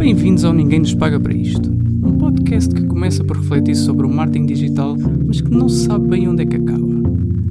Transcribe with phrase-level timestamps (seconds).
[0.00, 1.70] Bem-vindos ao Ninguém Nos Paga para Isto.
[1.70, 4.96] Um podcast que começa por refletir sobre o marketing digital,
[5.26, 6.86] mas que não se sabe bem onde é que acaba.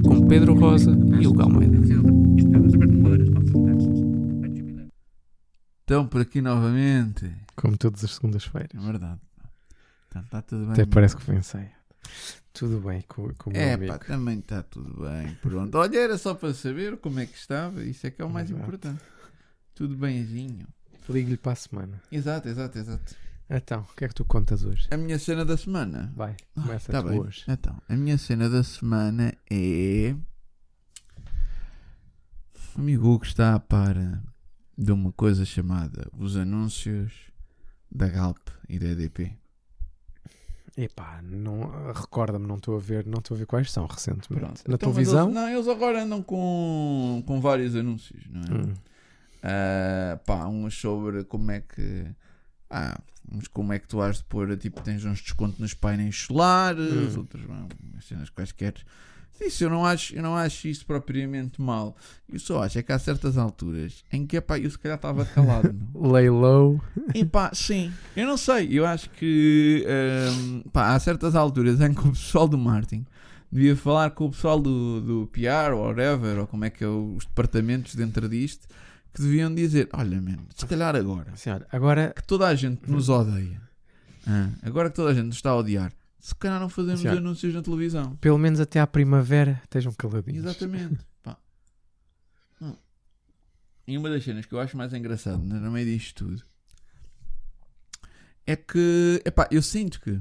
[0.04, 0.90] Com Pedro Rosa
[1.20, 1.78] e Hugo Almeida.
[5.84, 7.30] Então, por aqui novamente.
[7.54, 8.70] Como todas as segundas-feiras.
[8.74, 9.20] É verdade.
[10.08, 10.72] Está tá tudo bem.
[10.72, 11.70] Até parece que foi ensaio.
[12.52, 13.92] Tudo bem com, com o meu É, amigo.
[13.92, 15.36] pá, também está tudo bem.
[15.40, 15.72] Pronto.
[15.78, 17.84] Olha, era só para saber como é que estava.
[17.84, 18.64] Isso é que é o mais Exato.
[18.64, 19.00] importante.
[19.72, 20.66] Tudo bemzinho.
[21.12, 22.00] Ligo-lhe para a semana.
[22.10, 23.16] Exato, exato, exato.
[23.48, 24.86] Então, o que é que tu contas hoje?
[24.92, 26.12] A minha cena da semana.
[26.16, 27.18] Vai, Ah, começa tá tu bem.
[27.20, 27.44] hoje.
[27.48, 30.14] Então, a minha cena da semana é.
[32.76, 33.96] O amigo Hugo está a par
[34.78, 37.12] de uma coisa chamada os anúncios
[37.90, 39.36] da Galp e da EDP.
[40.76, 44.28] Epá, não, recorda-me, não estou a ver, não estou a ver quais são recentemente.
[44.44, 44.62] Pronto.
[44.68, 45.24] Na Então, televisão?
[45.26, 48.62] Eles, não, eles agora andam com, com vários anúncios, não é?
[48.62, 48.74] Hum,
[49.42, 52.06] Ah, pá, uns sobre como é que.
[52.68, 53.00] Ah,
[53.32, 57.16] uns como é que tu has de pôr, tipo, tens uns descontos nos painéis solares,
[57.16, 57.20] Hum.
[57.20, 58.74] outros, bom, umas cenas quaisquer.
[59.40, 61.96] Isso eu não acho, eu não acho isso propriamente mal.
[62.30, 65.24] Eu só acho é que há certas alturas em que, pá, eu se calhar estava
[65.24, 65.74] calado.
[65.94, 66.78] Lay low.
[67.14, 68.68] E pá, sim, eu não sei.
[68.70, 69.86] Eu acho que
[70.36, 73.06] hum, pá, há certas alturas em que o pessoal do marketing
[73.50, 76.88] devia falar com o pessoal do, do PR ou whatever, ou como é que é
[76.88, 78.68] os departamentos dentro disto,
[79.12, 83.08] que deviam dizer: Olha, mano, se calhar agora olha, agora, que toda a gente nos
[83.08, 83.60] odeia,
[84.26, 87.08] ah, agora que toda a gente nos está a odiar, se calhar não fazemos Sim.
[87.08, 88.16] anúncios na televisão.
[88.16, 90.44] pelo menos até à primavera, estejam caladinhos.
[90.44, 90.98] Exatamente.
[91.22, 91.36] Pá.
[92.62, 92.74] Hum.
[93.86, 96.42] E uma das cenas que eu acho mais engraçado no no meio disto tudo
[98.46, 100.20] é que, epá, eu sinto que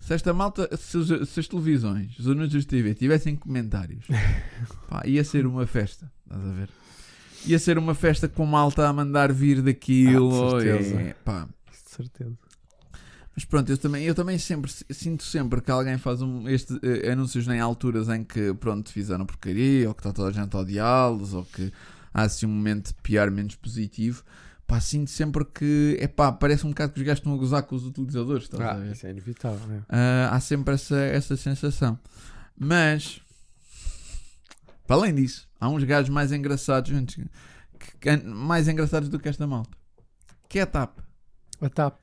[0.00, 4.04] se esta malta, se, os- se as televisões, os anúncios de TV tivessem comentários,
[4.88, 6.68] pá, ia ser uma festa, estás a ver?
[7.46, 10.56] Ia ser uma festa com malta a mandar vir daquilo.
[10.56, 11.00] Ah, de certeza.
[11.00, 11.48] é, pá.
[11.70, 12.38] De certeza.
[13.34, 17.12] Mas pronto, eu também, eu também sempre sinto sempre que alguém faz um, este, eh,
[17.12, 20.60] anúncios em alturas em que pronto, fizeram porcaria, ou que está toda a gente a
[20.60, 21.70] odiá-los, ou que
[22.14, 24.24] há assim um momento de piar menos positivo.
[24.66, 27.62] Pá, sinto sempre que é pá, parece um bocado que os gajos estão a gozar
[27.64, 28.92] com os utilizadores, estás a Ah, ver?
[28.92, 29.82] isso é inevitável.
[29.88, 31.96] Ah, há sempre essa, essa sensação.
[32.58, 33.20] Mas,
[34.86, 37.24] para além disso, há uns gajos mais engraçados, gente,
[37.78, 39.70] que- que- mais engraçados do que esta malta,
[40.48, 40.98] que é a TAP.
[41.60, 42.02] A TAP.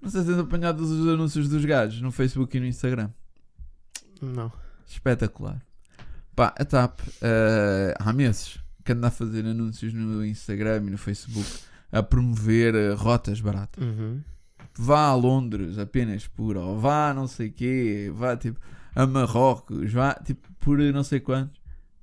[0.00, 3.10] Não sei se tens apanhado os anúncios dos gajos no Facebook e no Instagram.
[4.22, 4.52] Não.
[4.86, 5.60] Espetacular.
[6.34, 10.98] Pá, a TAP eh, há meses que anda a fazer anúncios no Instagram e no
[10.98, 11.48] Facebook
[11.90, 13.82] a promover eh, rotas baratas.
[13.84, 14.22] Uhum.
[14.78, 18.60] Vá a Londres apenas por, ou vá a não sei quê, vá tipo
[18.94, 21.57] a Marrocos, vá tipo por não sei quantos.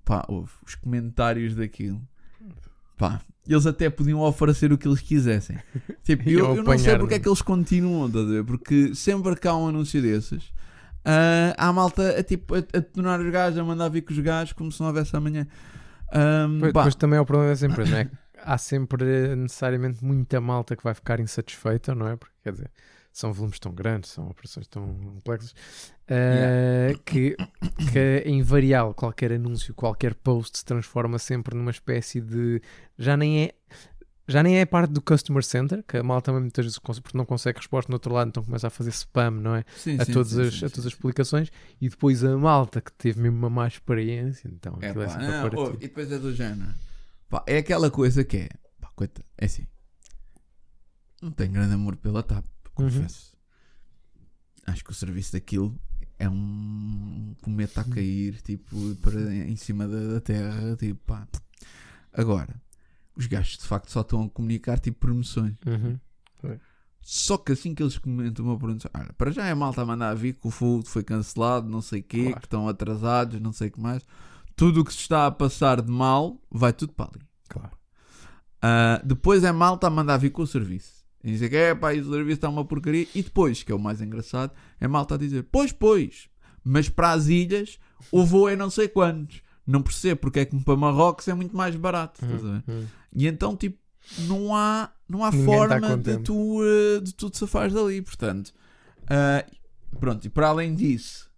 [0.06, 2.02] Pá, houve os comentários daquilo.
[2.96, 5.58] Pá, eles até podiam oferecer o que eles quisessem.
[6.04, 7.24] Tipo, eu, eu não sei porque é não?
[7.24, 8.44] que eles continuam, ver?
[8.44, 10.54] Porque sempre que há um anúncio desses,
[11.04, 14.20] ah, há malta a, tipo, a, a tornar os gajos, a mandar vir com os
[14.20, 15.48] gajos como se não houvesse amanhã.
[16.60, 18.10] Pois, pá, pois também é o problema dessa empresa, não é?
[18.48, 22.16] Há sempre necessariamente muita malta que vai ficar insatisfeita, não é?
[22.16, 22.70] Porque quer dizer,
[23.16, 25.56] são volumes tão grandes, são operações tão complexas,
[26.06, 27.34] eh, que,
[27.90, 32.62] que é invariável qualquer anúncio, qualquer post se transforma sempre numa espécie de.
[32.98, 33.54] Já nem é.
[34.28, 37.26] Já nem é parte do customer center, que a malta também muitas vezes porque não
[37.26, 39.64] consegue resposta no outro lado, então começa a fazer spam, não é?
[39.78, 42.92] sim, a, sim, todas sim, as, a todas as publicações e depois a malta que
[42.92, 46.74] teve mesmo uma má experiência, então É, é pá, não, e depois é do género.
[47.30, 48.50] Pá, é aquela coisa que é.
[48.82, 49.68] Pá, coita, é assim.
[51.22, 52.46] Não tenho grande amor pela TAP,
[52.78, 52.90] Uhum.
[52.90, 53.34] confesso.
[54.68, 55.78] Acho que o serviço daquilo
[56.18, 60.76] é um cometa a cair, tipo, para, em cima da, da terra.
[60.76, 61.28] Tipo, pá.
[62.14, 62.60] Agora,
[63.16, 65.56] os gajos de facto só estão a comunicar tipo promoções.
[65.66, 66.00] Uhum.
[67.02, 70.16] Só que assim que eles comentam uma promoção, olha, para já é malta a mandar
[70.16, 72.40] vir que o fogo foi cancelado, não sei o quê, Claro.
[72.40, 74.02] que estão atrasados, não sei o que mais.
[74.56, 77.22] Tudo o que se está a passar de mal vai tudo para ali.
[77.48, 77.72] Claro.
[78.60, 81.05] Ah, depois é malta a mandar vir com o serviço.
[81.26, 83.08] E dizer que é pá, o serviço está uma porcaria.
[83.16, 86.30] E depois, que é o mais engraçado, é malta a dizer: Pois, pois,
[86.64, 87.80] mas para as ilhas
[88.12, 89.42] o voo é não sei quantos.
[89.66, 92.24] Não percebo porque é que para Marrocos é muito mais barato.
[92.24, 92.64] estás a ver?
[92.68, 92.86] Uhum.
[93.16, 93.80] E então, tipo,
[94.28, 98.00] não há, não há Ninguém tá forma de tu, eh, de tu te safares dali.
[98.04, 98.54] Portanto,
[99.10, 99.44] ah,
[100.00, 101.32] pronto, e para além disso,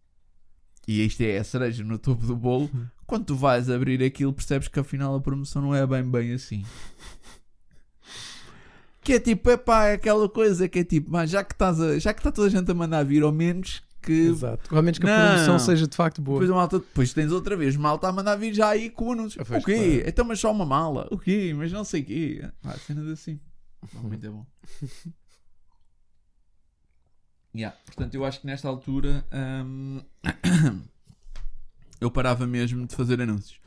[0.85, 2.85] e isto é a cereja no topo do bolo, Uhum.
[3.05, 6.65] quando tu vais abrir aquilo, percebes que afinal a promoção não é bem, bem assim.
[9.07, 11.97] Que é tipo, epá, é aquela coisa que é tipo, mas já que, estás a-
[11.97, 14.75] já que está toda a gente a mandar vir, ao menos que Exato.
[14.75, 15.27] Ao menos que a Não.
[15.31, 16.39] promoção seja de facto boa.
[16.41, 19.11] depois, a malta, depois tens outra vez malta a mandar vir já aí com o
[19.13, 19.41] anúncio.
[19.41, 20.03] Ah, pois, o quê?
[20.05, 21.07] Então, mas só uma mala.
[21.09, 21.53] O quê?
[21.57, 22.49] Mas não sei o quê.
[22.65, 23.39] Ah, cenas assim.
[24.03, 24.45] Muito é bom.
[27.55, 29.25] Yeah, Portanto, eu acho que nesta altura
[29.65, 30.01] hum,
[31.99, 33.59] eu parava mesmo de fazer anúncios.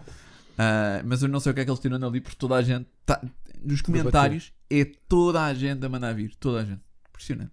[0.58, 2.62] Ah, mas eu não sei o que é que eles tiram ali, porque toda a
[2.62, 3.20] gente tá,
[3.62, 6.34] nos comentários é toda a gente a mandar vir.
[6.36, 6.82] Toda a gente.
[7.08, 7.52] Impressionante.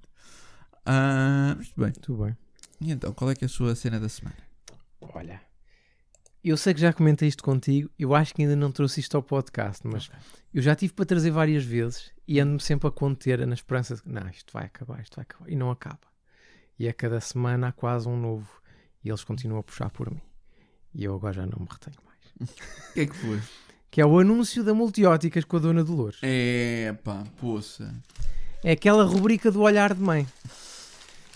[0.85, 1.85] Ah, mas bem.
[1.85, 2.37] Muito bem.
[2.79, 4.37] E então, qual é que é a sua cena da semana?
[5.01, 5.41] Olha,
[6.43, 9.23] eu sei que já comentei isto contigo, eu acho que ainda não trouxe isto ao
[9.23, 10.09] podcast, mas
[10.53, 14.03] eu já tive para trazer várias vezes e ando-me sempre a conter na esperança de
[14.03, 15.99] que não, isto vai acabar, isto vai acabar, e não acaba.
[16.79, 18.49] E a cada semana há quase um novo
[19.03, 20.21] e eles continuam a puxar por mim.
[20.93, 22.17] E eu agora já não me retenho mais.
[22.91, 23.41] O que é que foi?
[23.89, 26.19] Que é o anúncio da Multióticas com a Dona Dolores.
[26.21, 27.93] É pá, poça.
[28.63, 30.27] É aquela rubrica do olhar de mãe.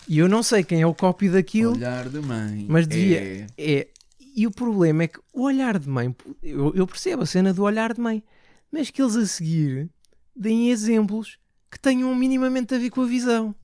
[0.08, 2.66] E eu não sei quem é o copy daquilo, Olhar de mãe.
[2.68, 3.20] mas devia.
[3.22, 3.48] É.
[3.58, 3.88] É.
[4.36, 7.64] E o problema é que o olhar de mãe, eu, eu percebo a cena do
[7.64, 8.24] olhar de mãe,
[8.72, 9.90] mas que eles a seguir
[10.36, 11.38] deem exemplos
[11.70, 13.56] que tenham minimamente a ver com a visão.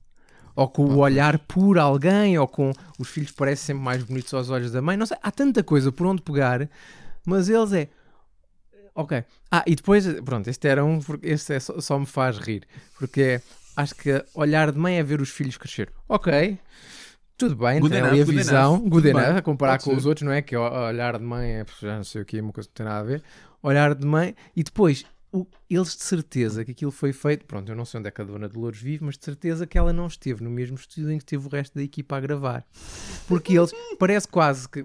[0.54, 4.50] Ou com o olhar por alguém, ou com os filhos parecem sempre mais bonitos aos
[4.50, 4.96] olhos da mãe.
[4.96, 6.68] Não sei, há tanta coisa por onde pegar,
[7.24, 7.88] mas eles é.
[9.00, 9.24] Ok.
[9.50, 12.66] Ah, e depois, pronto, este era um, porque este é só, só me faz rir,
[12.98, 13.42] porque é,
[13.76, 15.92] acho que olhar de mãe é ver os filhos crescer.
[16.08, 16.58] Ok.
[17.36, 18.88] Tudo bem, Good tem enough, ali a good visão, enough.
[18.90, 19.96] good bem, enough, a comparar com ser.
[19.96, 20.42] os outros, não é?
[20.42, 22.92] Que olhar de mãe é, já não sei o que, uma coisa que não tem
[22.92, 23.22] nada a ver.
[23.62, 27.76] Olhar de mãe, e depois, o- eles de certeza que aquilo foi feito, pronto, eu
[27.76, 30.08] não sei onde é que a Dona Dolores vive, mas de certeza que ela não
[30.08, 32.66] esteve no mesmo estúdio em que esteve o resto da equipa a gravar.
[33.28, 33.70] Porque eles,
[34.00, 34.84] parece quase que,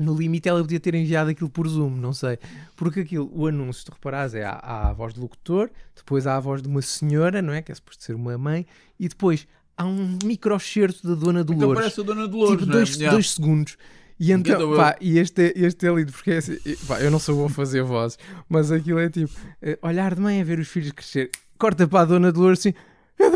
[0.00, 2.38] no limite, ela podia ter enviado aquilo por Zoom, não sei.
[2.76, 6.36] Porque aquilo, o anúncio, se tu reparares, é há, a voz do locutor, depois há
[6.36, 7.60] a voz de uma senhora, não é?
[7.62, 8.66] Que é suposto ser uma mãe,
[8.98, 12.74] e depois há um microcerto da Dona Então Dolores parece a Dona Dolores, tipo é?
[12.74, 13.12] dois, Yeah.
[13.12, 13.76] dois segundos.
[14.22, 17.18] E então, pá, e este, é- este é lindo, porque é assim, pá, eu não
[17.18, 18.18] sou bom a fazer vozes,
[18.48, 19.32] mas aquilo é tipo,
[19.62, 22.70] eh, olhar de mãe é ver os filhos crescer, corta para a Dona Dolores assim,
[22.70, 22.74] é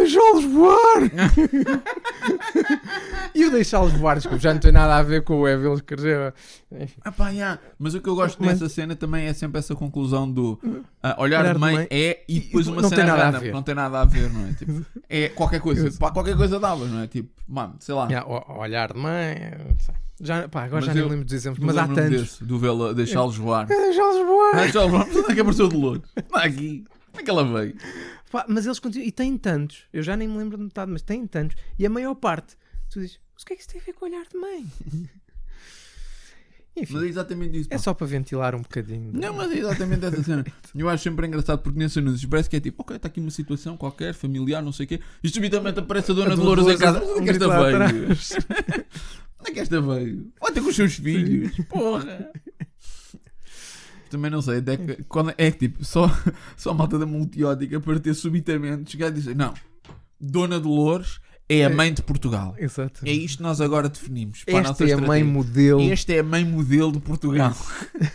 [0.04, 1.02] deixá-los voar!
[3.34, 6.34] e o deixá-los voar, desculpa, já não tem nada a ver com o crescer.
[6.72, 7.60] Enfim, Ah pá, yeah.
[7.78, 10.58] Mas o que eu gosto Mas- nessa cena também é sempre essa conclusão do
[11.02, 13.36] ah, olhar, Olhar de de mãe, mãe é e depois uma não cena tem nada
[13.36, 13.52] a ver.
[13.52, 14.52] não tem nada a ver, não é?
[14.52, 17.06] Tipo, é qualquer coisa, Eu- pá, qualquer coisa dava, não é?
[17.06, 18.06] Tipo, mano, sei lá.
[18.06, 18.26] yeah,
[18.58, 19.94] olhar de mãe, não sei.
[20.20, 22.10] já, pá, agora Mas já nem eu- lembro dos exemplos, mas há tantos.
[22.10, 23.64] desse, do vê-la deixá-los voar.
[23.70, 24.56] É deixá-los voar!
[24.56, 26.02] Deixá-los voar, mas onde é que apareceu o Dolores?
[26.16, 26.84] Está aqui.
[27.10, 27.76] Como é que ela veio?
[28.34, 29.06] Pá, mas eles continuam.
[29.06, 29.84] E têm tantos.
[29.92, 31.56] Eu já nem me lembro de metade, mas têm tantos.
[31.78, 32.56] E a maior parte.
[32.90, 34.36] Tu dizes, mas o que é que isso tem a ver com o olhar de
[34.36, 34.66] mãe?
[36.76, 37.68] Enfim, Mas é exatamente isso.
[37.70, 37.78] é pá.
[37.78, 39.12] só para ventilar um bocadinho.
[39.12, 40.44] Não, mas é exatamente essa cena.
[40.74, 43.30] Eu acho sempre engraçado porque nesses anúncios parece que é tipo, ok, está aqui uma
[43.30, 46.76] situação qualquer, familiar, não sei o quê, e subitamente aparece a Dona A Dolores em
[46.76, 47.00] casa.
[47.00, 48.08] Onde é que esta veio?
[49.38, 50.32] Onde é que esta veio?
[50.52, 52.32] Ter com os seus filhos, porra.
[54.14, 56.08] Também não sei, até que- quando é que tipo, só,
[56.56, 59.52] só a malta da multiótica para ter subitamente chegar e dizer: Não,
[60.20, 61.18] Dona Dolores
[61.48, 62.54] é a mãe de Portugal.
[62.58, 63.00] Exato.
[63.04, 64.44] É isto que nós agora definimos.
[64.44, 65.80] Para Esta é a mãe modelo.
[65.80, 67.54] Este é a mãe modelo de Portugal.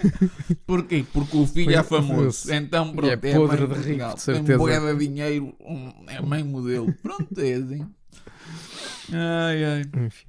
[0.66, 1.06] Porquê?
[1.14, 2.52] Porque o filho é famoso.
[2.54, 4.16] Então, pronto, é é, a mãe podre de de rico, Portugal.
[4.16, 6.92] de Tem de dinheiro, um- é a mãe modelo.
[7.04, 7.86] Pronto, é assim.
[9.12, 9.82] Ai, ai.
[10.06, 10.26] Enfim.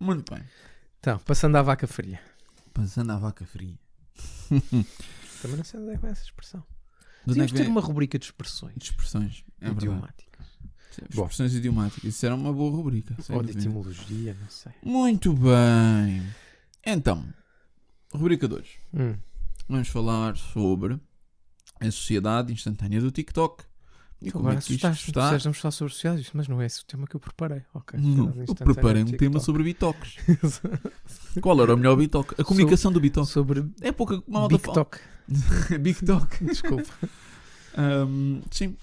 [0.00, 0.42] Muito bem.
[1.00, 2.20] Então, passando à vaca fria.
[2.72, 3.74] Passando à vaca fria.
[5.42, 6.62] Também não sei onde é que vai essa expressão.
[7.26, 9.44] É Tínhamos que ter uma rubrica de expressões De expressões.
[9.60, 10.46] É idiomáticas.
[10.90, 11.22] Sim, Bom.
[11.22, 12.04] Expressões idiomáticas.
[12.04, 13.16] Isso era uma boa rubrica.
[13.30, 14.72] Ou de etimologia, não sei.
[14.82, 16.22] Muito bem.
[16.84, 17.26] Então,
[18.12, 18.66] rubrica 2.
[18.94, 19.16] Hum.
[19.68, 21.00] Vamos falar sobre
[21.80, 23.64] a sociedade instantânea do TikTok.
[24.22, 25.22] E Tu como agora é que isto está?
[25.24, 27.62] Disseste, Vamos falar sobre sociais, mas não é esse o tema que eu preparei.
[27.74, 27.98] Ok.
[27.98, 30.16] Não, eu preparei um tema sobre bitoques.
[31.42, 32.34] Qual era o melhor bitoque?
[32.40, 33.28] A comunicação do bitoque.
[33.30, 34.56] Sobre É pouca malta.
[34.56, 34.98] TikTok.
[35.80, 36.44] Bitoque.
[36.44, 36.84] Desculpa.
[37.76, 38.76] Ahm, sim.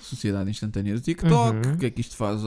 [0.00, 1.68] Sociedade instantânea do TikTok.
[1.68, 1.74] Uhum.
[1.74, 2.40] O que é que isto faz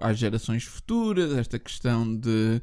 [0.00, 1.32] às gerações futuras?
[1.32, 2.60] Esta questão de.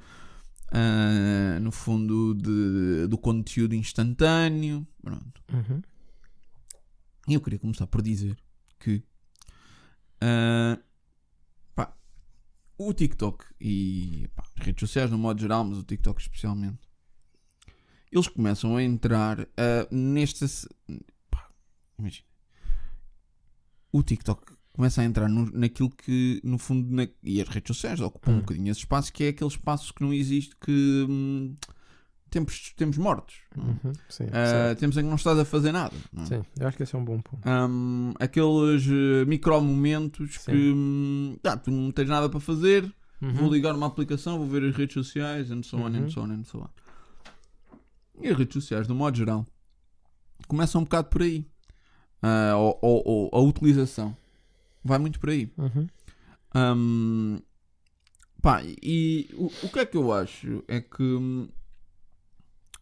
[0.72, 4.86] ah, no fundo, de- do conteúdo instantâneo.
[5.02, 5.42] Pronto.
[5.52, 5.82] Uhum.
[7.28, 8.36] E eu queria começar por dizer
[8.84, 9.04] que
[10.22, 10.78] ah,
[11.76, 11.96] pá,
[12.78, 16.80] o TikTok e pá, as redes sociais no modo geral, mas o TikTok especialmente,
[18.12, 20.48] eles começam a entrar ah, nesta.
[20.48, 20.68] se-
[21.30, 21.50] pá,
[21.98, 22.28] imagina.
[23.92, 28.00] O TikTok começa a entrar no- naquilo que, no fundo, na- e as redes sociais
[28.00, 28.40] ocupam um Hum.
[28.40, 31.56] bocadinho esse espaço, que é aquele espaço que não existe, que hum,
[32.34, 33.36] tempos, tempos mortos.
[33.56, 33.94] Uhum.
[34.10, 34.80] Sim, certo.
[34.80, 35.96] tempos em que não estás a fazer nada.
[36.12, 36.26] não é?
[36.26, 37.48] Sim, eu acho que esse é um bom ponto.
[37.48, 40.52] Hum, aqueles eh, micromomentos Sim.
[40.52, 43.32] que ah, tu não tens nada para fazer, Uhum.
[43.34, 45.96] vou ligar uma aplicação, vou ver as redes sociais, and so on, Uhum.
[46.06, 46.70] and so on, and so on.
[48.22, 49.46] E as redes sociais, de modo geral,
[50.48, 51.48] começam um bocado por aí.
[52.22, 54.16] Ah, ou, ou- ou a utilização
[54.84, 55.52] vai muito por aí.
[55.58, 55.88] Uhum.
[56.56, 57.40] Hum,
[58.42, 61.48] pá, e o, o que é que eu acho é que hum,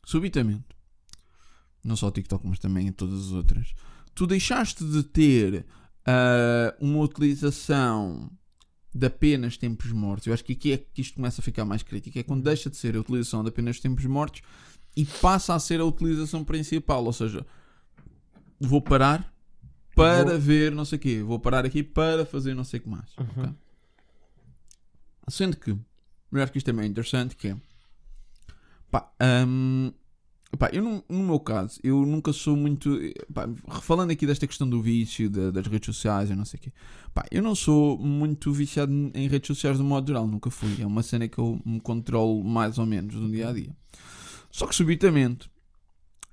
[0.05, 0.65] subitamente,
[1.83, 3.73] não só o TikTok, mas também em todas as outras,
[4.13, 5.65] tu deixaste de ter
[6.05, 8.31] ah, uma utilização
[8.93, 10.27] de apenas tempos mortos.
[10.27, 12.19] Eu acho que aqui é que isto começa a ficar mais crítico.
[12.19, 14.41] É quando deixa de ser a utilização de apenas tempos mortos
[14.95, 17.05] e passa a ser a utilização principal.
[17.05, 17.45] Ou seja,
[18.59, 19.33] vou parar
[19.95, 21.23] para Vou- ver não sei o quê.
[21.23, 23.15] Vou parar aqui para fazer não sei o que mais.
[23.17, 23.25] Uhum.
[23.43, 23.53] ok?
[25.29, 25.71] Sendo que,
[26.33, 27.57] acho que isto também é interessante, que é...
[28.91, 29.09] Pá,
[29.47, 29.91] hum,
[30.59, 32.99] pá, eu no, no meu caso, eu nunca sou muito...
[33.33, 33.47] Pá,
[33.81, 36.73] falando aqui desta questão do vício, da- das redes sociais e não sei o quê.
[37.13, 40.81] Pá, eu não sou muito viciado em redes sociais de modo geral, nunca fui.
[40.81, 43.73] É uma cena que eu me controlo mais ou menos no dia a dia.
[44.51, 45.49] Só que subitamente,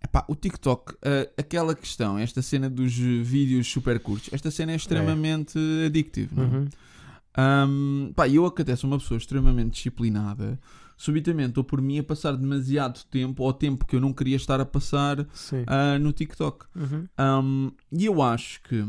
[0.02, 4.76] epá, o TikTok, ah, aquela questão, esta cena dos vídeos super curtos, esta cena é
[4.76, 6.34] extremamente addictive.
[6.34, 6.46] Não é?
[6.46, 6.68] Uhum.
[7.40, 10.58] Um, pá, eu sou uma pessoa extremamente disciplinada,
[10.98, 14.60] subitamente estou por mim a passar demasiado tempo, ou tempo que eu não queria estar
[14.60, 15.26] a passar
[15.66, 16.66] ah, no TikTok.
[16.74, 17.08] Uhum.
[17.18, 18.84] Um, e eu acho que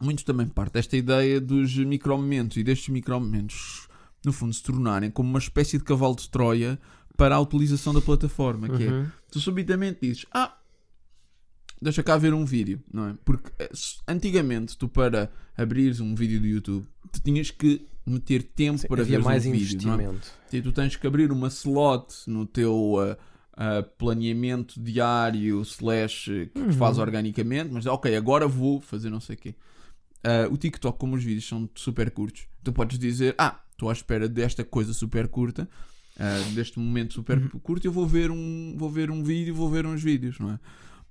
[0.00, 3.88] muito também parte desta ideia dos micromomentos e destes micromomentos,
[4.24, 6.78] no fundo, se tornarem como uma espécie de cavalo de Troia
[7.16, 9.06] para a utilização da plataforma, que é Uhum.
[9.30, 10.56] tu subitamente dizes, ah,
[11.80, 13.14] deixa cá ver um vídeo, não é?
[13.24, 13.70] Porque eh,
[14.08, 19.04] antigamente tu para abrires um vídeo do YouTube, tu tinhas que meter tempo Sim, para
[19.04, 19.94] ver mais um vídeo, é?
[19.94, 20.28] investimento.
[20.52, 23.16] E tu tens que abrir uma slot no teu ah,
[23.56, 26.72] ah, planeamento diário slash eh, que Uhum.
[26.72, 29.54] faz organicamente, mas ok, agora vou fazer não sei o quê.
[30.24, 33.92] Ah, o TikTok, como os vídeos são super curtos, tu podes dizer, ah, estou à
[33.92, 35.68] espera desta coisa super curta,
[36.54, 37.48] deste momento super Uhum.
[37.60, 40.58] curto, eu vou ver um, vou ver um vídeo, vou ver uns vídeos, não é?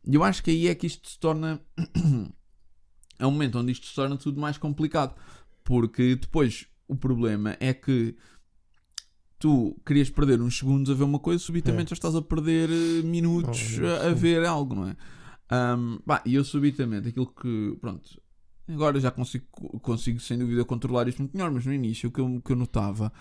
[0.05, 1.59] E eu acho que aí é que isto se torna
[3.19, 5.15] é um momento onde isto se torna tudo mais complicado.
[5.63, 8.15] Porque depois o problema é que
[9.37, 13.01] tu querias perder uns segundos a ver uma coisa, subitamente já estás a perder eh,
[13.03, 14.95] minutos Oh, a, ver algo, não é?
[16.05, 18.21] Pá, e eu subitamente, aquilo que, pronto,
[18.67, 19.45] agora já consigo,
[19.81, 22.55] consigo sem dúvida controlar isto muito melhor, mas no início o que eu, que eu
[22.55, 23.13] notava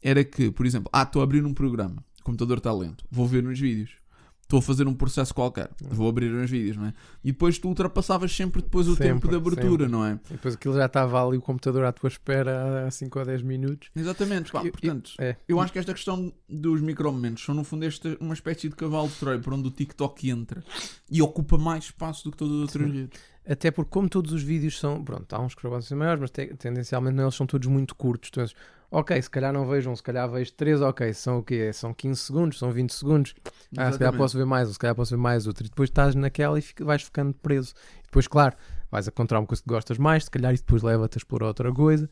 [0.00, 3.26] era que, por exemplo, ah, estou a abrir um programa, o computador está lento, vou
[3.26, 4.03] ver uns vídeos.
[4.44, 6.92] Estou a fazer um processo qualquer, vou abrir uns vídeos, não é?
[7.24, 9.88] E depois tu ultrapassavas sempre depois o tempo Sempre, de abertura, sempre.
[9.88, 10.20] não é?
[10.28, 13.40] E depois aquilo já estava ali o computador à tua espera há 5 ou 10
[13.42, 13.88] minutos.
[13.96, 15.36] Exatamente, pá, Eu- eu- portanto, É.
[15.48, 19.08] eu acho que esta questão dos micromomentos são no fundo esta, uma espécie de cavalo
[19.08, 20.62] de Troia por onde o TikTok entra
[21.10, 23.18] e ocupa mais espaço do que todas as outras redes.
[23.48, 25.02] Até porque, como todos os vídeos são.
[25.04, 28.30] Pronto, há uns que podem ser maiores, mas te- tendencialmente eles são todos muito curtos.
[28.30, 28.54] Tu dizes,
[28.98, 31.72] ok, se calhar não vejo um, se calhar vejo três, ok, são o quê?
[31.72, 33.34] São 15 segundos, são 20 segundos.
[33.76, 35.64] Ah, se calhar posso ver mais, ou se calhar posso ver mais outro.
[35.66, 37.74] E depois estás naquela e fica- vais ficando preso.
[38.00, 38.56] E depois, claro,
[38.90, 41.46] vais a encontrar uma coisa que gostas mais, se calhar, e depois leva-te a explorar
[41.48, 42.08] outra coisa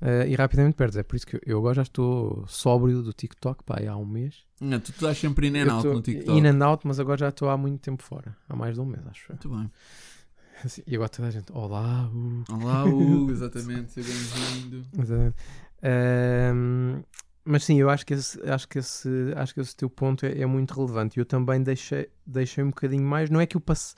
[0.00, 0.96] eh, e rapidamente perdes.
[0.96, 4.04] É por isso que eu, eu agora já estou sóbrio do TikTok, pá, há um
[4.04, 4.34] mês.
[4.60, 6.36] Não, tu estás sempre in and out no TikTok.
[6.38, 8.36] In and out, mas agora já estou há muito tempo fora.
[8.48, 9.26] Há mais de um mês, acho.
[9.30, 9.70] Muito bem.
[10.64, 12.44] Assim, E agora toda a gente, olá, uh.
[12.52, 14.84] Olá, Hugo, exatamente, seja bem-vindo.
[14.98, 15.36] Exatamente.
[17.44, 20.40] Mas sim, eu acho que esse, acho que esse, acho que esse teu ponto é,
[20.40, 21.18] é muito relevante.
[21.18, 23.28] Eu também deixei, deixei um bocadinho mais.
[23.28, 23.94] Não é que eu passe.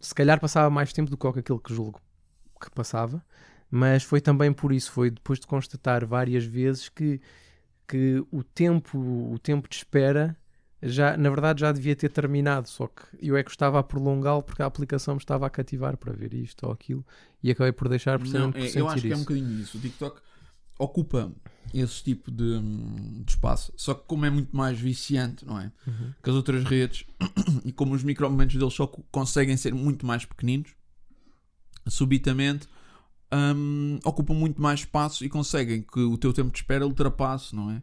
[0.00, 2.00] se calhar passava mais tempo do que aquilo que julgo
[2.60, 3.24] que passava,
[3.70, 4.92] mas foi também por isso.
[4.92, 7.20] Foi depois de constatar várias vezes que,
[7.88, 8.98] que o tempo
[9.32, 10.36] o tempo de espera
[10.82, 14.42] já na verdade já devia ter terminado só que eu é que estava a prolongá-lo
[14.42, 17.04] porque a aplicação me estava a cativar para ver isto ou aquilo
[17.42, 19.24] e acabei por deixar Não, por é- sentir eu acho que é um isso.
[19.28, 19.76] bocadinho isso.
[19.78, 20.20] O TikTok
[20.78, 21.30] ocupa
[21.74, 22.58] esse tipo de,
[23.22, 25.70] de espaço, só que como é muito mais viciante, não é?
[25.86, 26.12] Uhum.
[26.22, 27.04] que as outras redes
[27.64, 30.70] e como os micromomentos deles só co- conseguem ser muito mais pequeninos,
[31.86, 32.66] subitamente
[33.32, 37.70] hum, ocupam muito mais espaço e conseguem que o teu tempo de espera ultrapasse, não
[37.70, 37.82] é?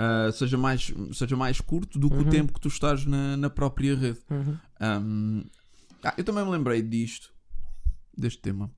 [0.00, 2.22] Ah, seja, mais, seja mais curto do que Uhum.
[2.22, 4.20] o tempo que tu estás na, na própria rede.
[4.30, 4.56] Uhum.
[4.80, 5.44] Hum,
[6.04, 7.32] ah, eu também me lembrei disto,
[8.16, 8.70] deste tema,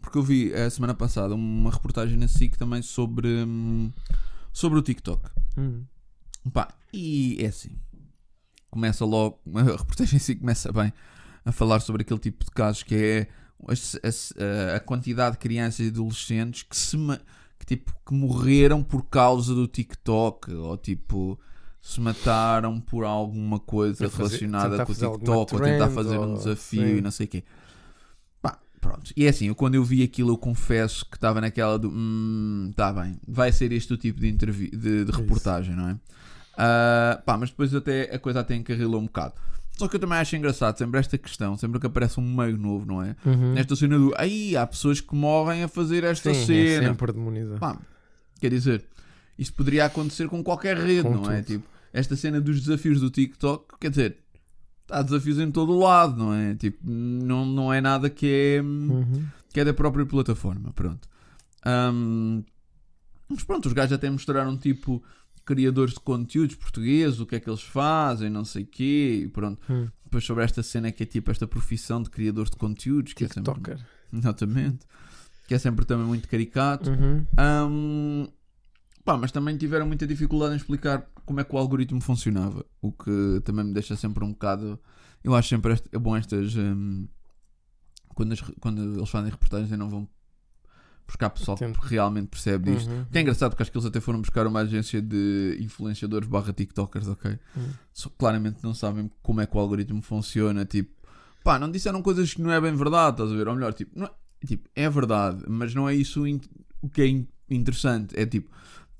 [0.00, 3.90] porque eu vi a semana passada uma reportagem na SIC também sobre, hum,
[4.52, 5.28] sobre o TikTok.
[5.56, 5.84] Uhum.
[6.52, 7.76] Pá, e é assim.
[8.70, 10.92] Começa logo, a reportagem em si começa bem
[11.44, 13.26] a falar sobre aquele tipo de casos que é
[13.68, 14.32] as-
[14.72, 16.96] a, a quantidade de crianças e adolescentes que se
[17.58, 21.38] que, tipo, que morreram por causa do TikTok ou tipo
[21.80, 26.82] se mataram por alguma coisa fazer- relacionada com o TikTok ou tentar fazer um desafio
[26.82, 26.96] sim.
[26.96, 27.44] e não sei o quê.
[28.42, 29.12] Pá, pronto.
[29.16, 32.72] E é assim, eu, quando eu vi aquilo, eu confesso que estava naquela do hum,
[32.74, 35.96] tá bem, vai ser este o tipo de, de, de reportagem, não é?
[36.56, 39.34] Ah, pá, mas depois até a coisa até encarrilou um bocado.
[39.78, 42.86] Só que eu também acho engraçado sempre esta questão, sempre que aparece um meio novo,
[42.86, 43.14] não é?
[43.26, 43.52] Uhum.
[43.52, 46.88] Nesta cena do aí há pessoas que morrem a fazer esta Sim, é cena.
[46.88, 47.60] sempre demonizado.
[47.60, 47.78] Pá,
[48.40, 48.84] quer dizer,
[49.38, 51.42] isto poderia acontecer com qualquer rede, Com não é?
[51.42, 51.46] tudo.
[51.58, 54.16] Tipo, esta cena dos desafios do TikTok, quer dizer,
[54.90, 56.54] há desafios em todo o lado, não é?
[56.54, 58.26] Tipo, não, não é nada que
[58.58, 59.24] é, Uhum.
[59.52, 61.06] que é da própria plataforma, pronto.
[61.66, 62.42] Ahm,
[63.28, 65.02] mas pronto, os gajos até mostraram tipo
[65.46, 69.28] criadores de conteúdos portugueses, o que é que eles fazem, não sei o quê, e
[69.28, 69.60] pronto.
[69.72, 69.88] Hum.
[70.04, 73.28] Depois sobre esta cena que é tipo esta profissão de criador de conteúdos, que é
[73.28, 73.78] sempre, TikToker.
[74.12, 74.84] exatamente,
[75.48, 76.90] que é sempre também muito caricato.
[76.90, 77.24] Uhum.
[77.38, 78.28] Ahm,
[79.04, 82.90] pá, mas também tiveram muita dificuldade em explicar como é que o algoritmo funcionava, o
[82.92, 84.78] que também me deixa sempre um bocado.
[85.24, 86.56] Eu acho sempre este- é bom estas.
[86.56, 87.06] ahm,
[88.14, 90.08] quando, as- quando eles fazem reportagens e não vão
[91.06, 91.78] buscar pessoal Entendo.
[91.80, 92.90] que realmente percebe disto.
[92.90, 93.02] Uhum.
[93.02, 96.28] O que é engraçado porque acho que eles até foram buscar uma agência de influenciadores
[96.28, 97.38] barra TikTokers, ok?
[97.56, 97.68] Uhum.
[97.92, 100.64] Só que claramente não sabem como é que o algoritmo funciona.
[100.64, 100.90] Tipo,
[101.44, 103.46] pá, não disseram coisas que não é bem verdade, estás a ver?
[103.48, 104.10] Ou melhor, tipo, não é,
[104.46, 106.24] tipo, é verdade, mas não é isso
[106.82, 108.18] o que é in- interessante.
[108.18, 108.50] É tipo,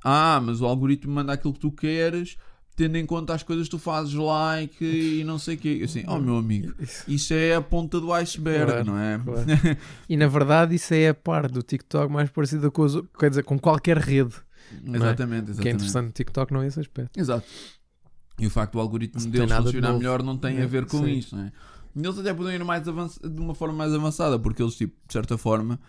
[0.04, 2.36] ah, mas o algoritmo manda aquilo que tu queres,
[2.76, 5.78] tendo em conta as coisas que tu fazes like e não sei o quê.
[5.80, 6.75] Eu assim, oh meu amigo,
[7.09, 7.33] Isso.
[7.35, 9.18] é a ponta do iceberg, Claro, não é?
[9.18, 9.47] claro.
[10.09, 13.42] E na verdade isso é a parte do TikTok mais parecida com, os, quer dizer,
[13.45, 14.35] com qualquer rede.
[14.85, 15.59] exatamente, exatamente.
[15.59, 17.18] O que é interessante no TikTok não é esse aspecto.
[17.18, 17.47] Exato.
[18.38, 19.99] E o facto do algoritmo Não deles de funcionar novo.
[19.99, 21.12] melhor não tem a É, ver com sim.
[21.12, 21.52] isso, não é?
[21.97, 22.90] Eles até podem ir mais de
[23.40, 25.80] uma forma mais avançada, porque eles, tipo, de certa forma,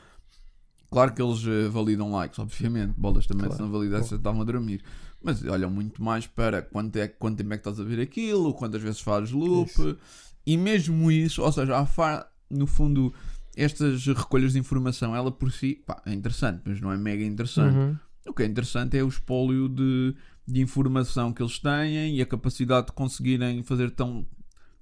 [0.89, 4.45] claro que eles eh, validam likes, obviamente, bolas também, Claro, se não validassem estavam a
[4.45, 4.81] dormir.
[5.27, 8.53] Mas olham muito mais para quanto, é, quanto tempo é que estás a ver aquilo,
[8.53, 9.97] quantas vezes fazes loop, Isso.
[10.45, 13.13] e mesmo isso, ou seja, fa- no fundo,
[13.53, 17.75] estas recolhas de informação, ela por si, pá, é interessante, mas não é mega interessante.
[17.75, 17.97] Uhum.
[18.25, 20.15] O que é interessante é o espólio de,
[20.47, 24.25] de informação que eles têm e a capacidade de conseguirem fazer tão,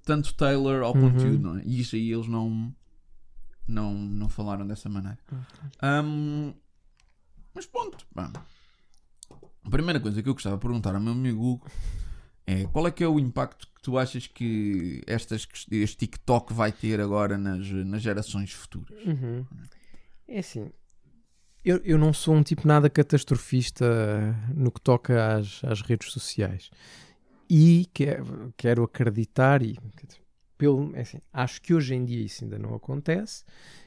[0.04, 1.00] tanto tailor ao Uhum.
[1.10, 1.62] conteúdo, não é?
[1.66, 2.72] E isso aí eles não,
[3.66, 5.18] não, não falaram dessa maneira.
[5.82, 6.54] Ahm,
[7.52, 8.30] mas pronto, pá.
[9.66, 11.70] A primeira coisa que eu gostava de perguntar ao meu amigo Hugo
[12.46, 16.70] é qual é que é o impacto que tu achas que estas, este TikTok vai
[16.70, 18.96] ter agora nas, nas gerações futuras?
[19.04, 19.44] Uhum.
[20.28, 20.70] É assim,
[21.64, 23.84] eu, eu não sou um tipo nada catastrofista
[24.54, 26.70] no que toca às, às redes sociais.
[27.50, 29.76] E quero, quero acreditar, e
[30.56, 33.44] pelo, é assim, acho que hoje em dia isso ainda não acontece.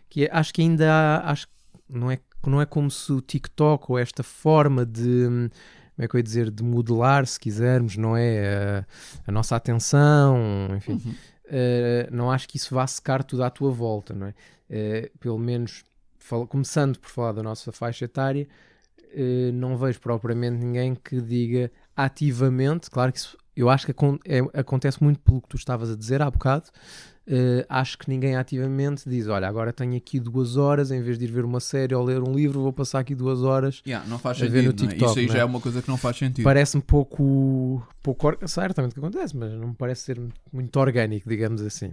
[0.10, 1.48] Que é- acho que ainda há, acho,
[1.88, 5.50] não, é, não é como se o TikTok ou esta forma de
[5.96, 8.86] como é que eu ia dizer, de modelar, se quisermos, não é?
[8.86, 8.86] A,
[9.28, 10.38] a nossa atenção,
[10.78, 11.16] enfim, Uhum.
[11.52, 14.34] Uh, não acho que isso vá secar tudo à tua volta, não é?
[14.70, 15.84] Uh, pelo menos,
[16.20, 18.48] fala- começando por falar da nossa faixa etária,
[19.00, 23.92] uh, não vejo propriamente ninguém que diga ativamente, claro que isso, eu acho que
[24.26, 26.70] é- acontece muito pelo que tu estavas a dizer há bocado,
[27.30, 31.26] uh, acho que ninguém ativamente diz, olha, agora tenho aqui duas horas, em vez de
[31.26, 34.18] ir ver uma série ou ler um livro, vou passar aqui duas horas Yeah, não
[34.18, 34.92] faz A ver no sentido, não é?
[34.92, 35.46] TikTok, Isso aí não já é?
[35.46, 36.44] uma coisa que não faz sentido.
[36.44, 41.92] Parece-me pouco, pouco certamente que acontece, mas não me parece ser muito orgânico, digamos assim.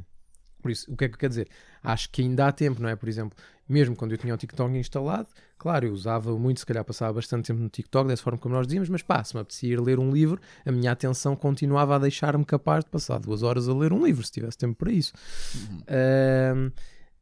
[0.66, 1.48] Por isso, o que é que quer dizer?
[1.81, 2.96] Acho que ainda há tempo, não é?
[2.96, 6.85] Por exemplo, mesmo quando eu tinha o TikTok instalado, claro, eu usava muito, se calhar
[6.85, 9.74] passava bastante tempo no TikTok, dessa forma como nós dizíamos, mas pá, se me apetecia
[9.74, 13.68] ir ler um livro, a minha atenção continuava a deixar-me capaz de passar duas horas
[13.68, 15.12] a ler um livro, se tivesse tempo para isso.
[15.55, 15.83] Uhum.
[15.88, 16.72] Ahm,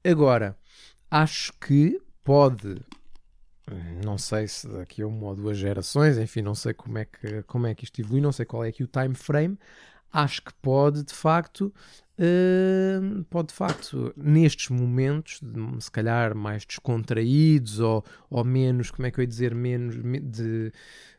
[0.03, 0.57] agora,
[1.11, 2.81] acho que pode,
[4.03, 7.43] não sei se daqui a uma ou duas gerações, enfim, não sei como é que,
[7.43, 9.59] como é que isto evolui, não sei qual é aqui o time frame,
[10.15, 11.73] acho que pode de facto,
[12.19, 15.41] ahm, pode de facto, nestes momentos,
[15.81, 20.21] se calhar mais descontraídos ou, ou menos, como é que eu ia dizer, menos me-
[20.21, 20.73] de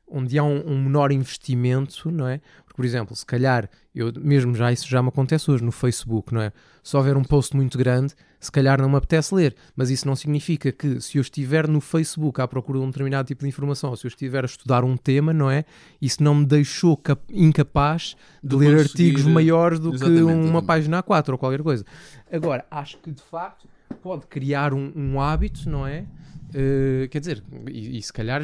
[0.07, 2.39] onde há um, um menor investimento, não é?
[2.63, 6.33] Porque, por exemplo, se calhar, eu mesmo já isso já me acontece hoje no Facebook,
[6.33, 6.51] não é?
[6.83, 10.15] Se houver um post muito grande, se calhar não me apetece ler, mas isso não
[10.15, 13.89] significa que se eu estiver no Facebook à procura de um determinado tipo de informação,
[13.89, 15.65] ou se eu estiver a estudar um tema, não é?
[15.99, 21.01] Isso não me deixou cap- incapaz de, De ler artigos maiores do que uma página
[21.01, 21.83] A4 ou qualquer coisa.
[22.31, 23.67] Agora, acho que de facto
[24.03, 26.05] pode criar um, um hábito, não é?
[26.57, 28.41] Uh, quer dizer, e, e se calhar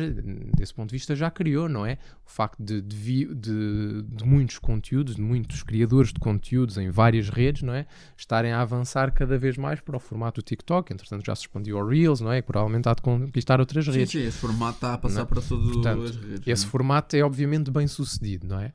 [0.58, 1.94] desse ponto de vista já criou, não é?
[2.28, 7.30] O facto de, de, de- de muitos conteúdos, de muitos criadores de conteúdos em várias
[7.30, 7.86] redes, não é?
[8.18, 11.78] Estarem a avançar cada vez mais para o formato do TikTok, entretanto já se expandiu
[11.78, 12.42] ao Reels, não é?
[12.42, 14.12] Que provavelmente há de conquistar outras Sim, redes.
[14.12, 15.26] sim, esse formato está a passar Não.
[15.28, 16.46] para todas as redes.
[16.48, 16.68] Esse é?
[16.68, 18.74] formato é obviamente bem sucedido, não é?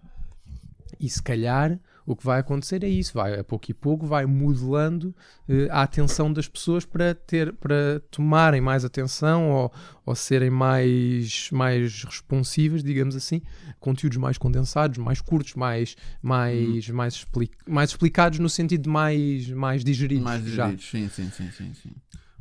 [0.99, 4.25] E se calhar o que vai acontecer é isso, vai a pouco e pouco vai
[4.25, 5.15] modelando
[5.49, 9.73] eh, a atenção das pessoas para ter para tomarem mais atenção ou,
[10.05, 13.43] ou serem mais mais responsivas, digamos assim,
[13.81, 19.49] conteúdos mais condensados, mais curtos, mais mais mais, expli mais explicados no sentido de mais
[19.51, 20.67] mais digeridos, Mais já.
[20.69, 21.93] digeridos, sim, sim, sim, sim, sim.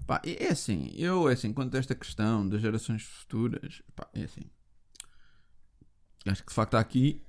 [0.05, 4.23] Pá, é assim, eu, é assim, quanto a esta questão das gerações futuras, pá, é
[4.25, 4.43] assim.
[6.27, 7.21] Acho que de facto há aqui,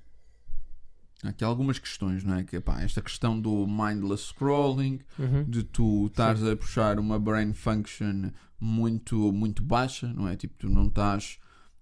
[1.23, 2.43] há aqui algumas questões, não é?
[2.43, 5.43] Que, pá, esta questão do mindless scrolling, Uhum.
[5.45, 10.35] de tu estares a puxar uma brain function muito, muito baixa, não é?
[10.35, 11.37] Tipo, tu não estás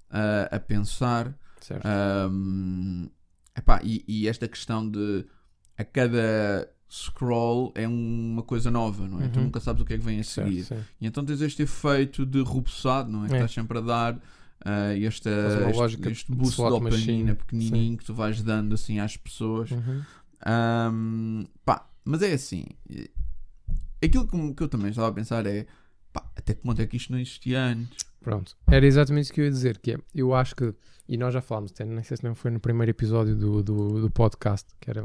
[0.09, 1.33] ah, a pensar.
[1.61, 1.85] Certo.
[2.31, 3.09] Um,
[3.57, 5.25] epá, e, e esta questão de
[5.77, 9.27] a cada scroll é uma coisa nova, não é?
[9.27, 9.45] Tu Uhum.
[9.45, 10.63] nunca sabes o que é que vem a certo, seguir.
[10.63, 10.79] sim.
[11.01, 13.27] E então tens este efeito de rubuçado, não é?
[13.27, 13.37] Que É.
[13.37, 14.19] estás sempre a dar
[14.63, 15.29] uma este,
[16.09, 19.71] este de boost de dopamina pequenininho que tu vais dando assim às pessoas.
[19.71, 20.03] Uhum.
[20.47, 22.65] Um, pá, mas é assim.
[24.03, 25.65] Aquilo que, que eu também estava a pensar é
[26.15, 28.05] pá, até que ponto é que isto não existia antes?
[28.21, 30.73] Pronto, era exatamente isso que eu ia dizer, que é, eu acho que,
[31.07, 34.01] e nós já falámos, até, nem sei se não foi no primeiro episódio do, do,
[34.01, 35.03] do podcast, que era,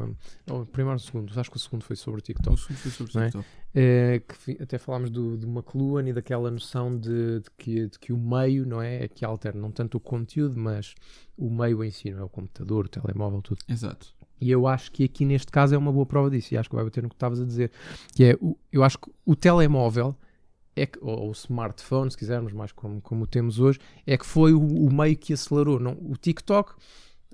[0.49, 2.55] ou o primeiro ou o segundo, acho que o segundo foi sobre o O TikTok,
[2.55, 3.27] assunto foi sobre Não é?
[3.27, 3.47] TikTok.
[3.75, 7.99] é, que fi- até falámos do, do McLuhan e daquela noção de, de que, de
[7.99, 10.95] que o meio, não é, é que altera não tanto o conteúdo, mas
[11.37, 13.59] o meio em si, não é, o computador, o telemóvel, tudo.
[13.69, 14.15] Exato.
[14.41, 16.75] E eu acho que aqui neste caso é uma boa prova disso, e acho que
[16.75, 17.71] vai bater no que estavas a dizer,
[18.15, 20.17] que é, o- eu acho que o telemóvel,
[20.81, 24.53] é que, ou o smartphone, se quisermos, mais como, como temos hoje, é que foi
[24.53, 25.79] o, o meio que acelerou.
[25.79, 26.75] Não, o TikTok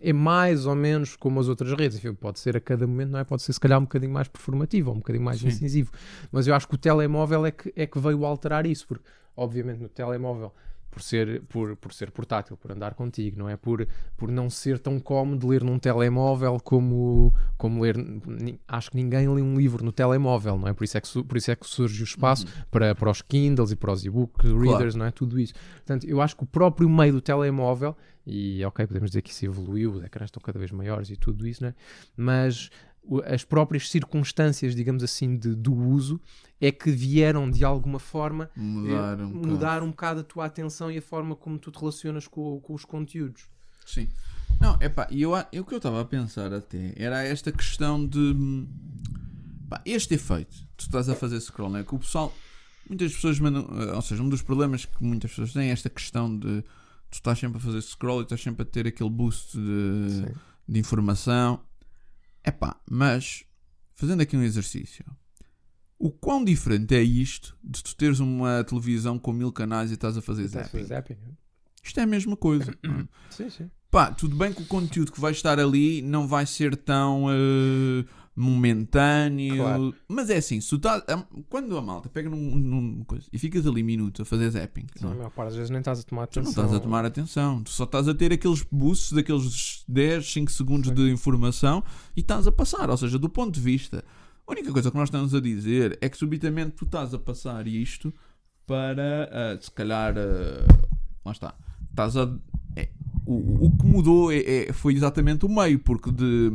[0.00, 3.18] é mais ou menos como as outras redes, enfim, pode ser a cada momento, não
[3.18, 3.24] é?
[3.24, 5.48] Pode ser se calhar um bocadinho mais performativo ou um bocadinho mais Sim.
[5.48, 5.90] incisivo,
[6.30, 9.04] mas eu acho que o telemóvel é que, é que veio alterar isso, porque
[9.34, 10.52] obviamente no telemóvel
[10.96, 13.54] por ser, por, por ser portátil, por andar contigo, não é?
[13.54, 17.96] Por, por não ser tão cómodo ler num telemóvel como, como ler.
[18.66, 20.72] Acho que ninguém lê um livro no telemóvel, não é?
[20.72, 23.72] Por isso é que, por isso é que surge o espaço para, para os Kindles
[23.72, 25.10] e para os e-book readers, não é?
[25.10, 25.52] Tudo isso.
[25.74, 27.94] Portanto, eu acho que o próprio meio do telemóvel,
[28.26, 31.46] e ok, podemos dizer que isso evoluiu, os ecrãs estão cada vez maiores e tudo
[31.46, 31.74] isso, não é?
[32.16, 32.70] Mas
[33.24, 36.20] as próprias circunstâncias, digamos assim, de, do uso
[36.60, 39.48] é que vieram de alguma forma Mudar eh, um bocado.
[39.48, 42.74] mudar um bocado a tua atenção e a forma como tu te relacionas com, com
[42.74, 43.44] os conteúdos.
[43.84, 44.08] Sim.
[44.60, 48.04] Não, é pá, eu, eu o que eu estava a pensar até era esta questão
[48.06, 48.34] de.
[49.68, 50.56] pá, este efeito.
[50.76, 51.84] Tu estás a fazer scroll, não é?
[51.84, 52.32] Que o pessoal.
[52.88, 53.68] Muitas pessoas mandam.
[53.78, 56.62] eh, Ou seja, um dos problemas que muitas pessoas têm é esta questão de.
[57.10, 60.26] Tu estás sempre a fazer scroll e estás sempre a ter aquele boost de,
[60.68, 61.60] de informação.
[62.46, 63.44] É pá, mas.
[63.94, 65.04] Fazendo aqui um exercício.
[65.98, 70.16] O quão diferente é isto de tu teres uma televisão com mil canais e estás
[70.16, 70.84] a fazer Estás zapping?
[70.84, 71.16] zapping?
[71.82, 72.72] Isto é a mesma coisa.
[72.84, 73.06] é?
[73.30, 73.70] Sim, sim.
[73.90, 78.04] Pá, tudo bem que o conteúdo que vai estar ali não vai ser tão eh,
[78.36, 79.56] momentâneo.
[79.56, 79.94] Claro.
[80.08, 83.38] Mas é assim, se tu tá, a- quando a malta pega num, num coisa e
[83.38, 85.44] ficas ali minutos a fazer zapping, Sim, não é?
[85.44, 86.64] das vezes nem estás a tomar tu não atenção.
[86.64, 87.62] estás a tomar atenção.
[87.62, 90.94] Tu só estás a ter aqueles boosts daqueles 10, 5 segundos Sim.
[90.94, 91.82] de informação
[92.16, 92.90] e estás a passar.
[92.90, 94.04] Ou seja, do ponto de vista,
[94.46, 97.66] a única coisa que nós estamos a dizer é que subitamente tu estás a passar
[97.66, 98.12] isto
[98.66, 100.14] para ah, se calhar.
[100.18, 100.66] ah,
[101.24, 101.54] lá está.
[101.90, 102.30] Estás a.
[102.76, 102.88] é,
[103.24, 106.52] o, o que mudou é, é- foi exatamente o meio, porque de,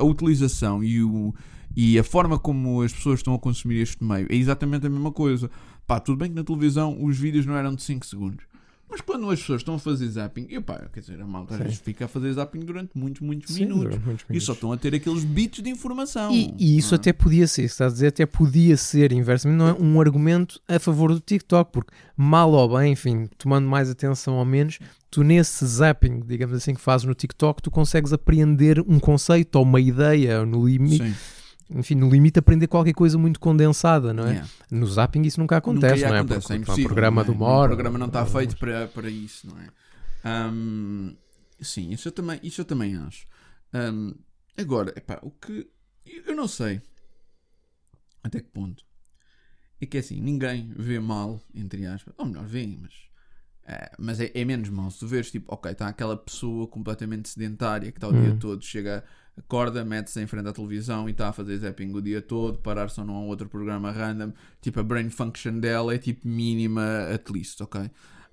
[0.00, 1.34] a utilização e, o,
[1.76, 5.12] e a forma como as pessoas estão a consumir este meio é exatamente a mesma
[5.12, 5.50] coisa.
[5.86, 8.49] Pá, tudo bem que na televisão os vídeos não eram de 5 segundos.
[8.90, 11.60] Mas quando as pessoas estão a fazer zapping, e pá, quer dizer, a malta às
[11.60, 13.98] vezes fica a fazer zapping durante muitos, muitos Sim, minutos.
[14.04, 14.48] muitos E só minutos.
[14.48, 16.32] estão a ter aqueles bits de informação.
[16.32, 16.96] E, e isso é?
[16.96, 20.60] até podia ser, se estás a dizer, até podia ser inversamente, não é um argumento
[20.66, 24.78] a favor do TikTok, porque mal ou bem, enfim, tomando mais atenção ou menos,
[25.10, 29.62] tu nesse zapping, digamos assim, que fazes no TikTok, tu consegues apreender um conceito ou
[29.62, 31.14] uma ideia, no limite, Sim.
[31.70, 34.30] Enfim, no limite aprender qualquer coisa muito condensada, não é?
[34.30, 34.48] Yeah.
[34.70, 36.20] No zapping isso nunca Nunca acontece, ia não é?
[36.20, 37.24] acontecer, Porque é é um programa é?
[37.24, 37.72] de uma hora.
[37.72, 39.68] O programa não está feito para, para isso, não é?
[40.24, 41.14] Ahm,
[41.60, 43.26] sim, isso eu também, isso eu também acho.
[43.72, 44.12] Ahm,
[44.56, 45.68] agora, epá, o que.
[46.26, 46.80] Eu não sei
[48.22, 48.84] até que ponto.
[49.80, 52.12] É que é assim, ninguém vê mal, entre aspas.
[52.18, 52.92] Ou melhor, vê, mas.
[53.66, 54.90] eh, mas é, é menos mal.
[54.90, 58.38] Se tu vês, tipo, ok, está aquela pessoa completamente sedentária que está o dia Hum.
[58.38, 59.02] todo, chega,
[59.38, 62.88] acorda, mete-se em frente à televisão e está a fazer zapping o dia todo, parar
[62.90, 64.32] só num outro programa random.
[64.60, 67.90] Tipo, a brain function dela é tipo mínima, at least, ok?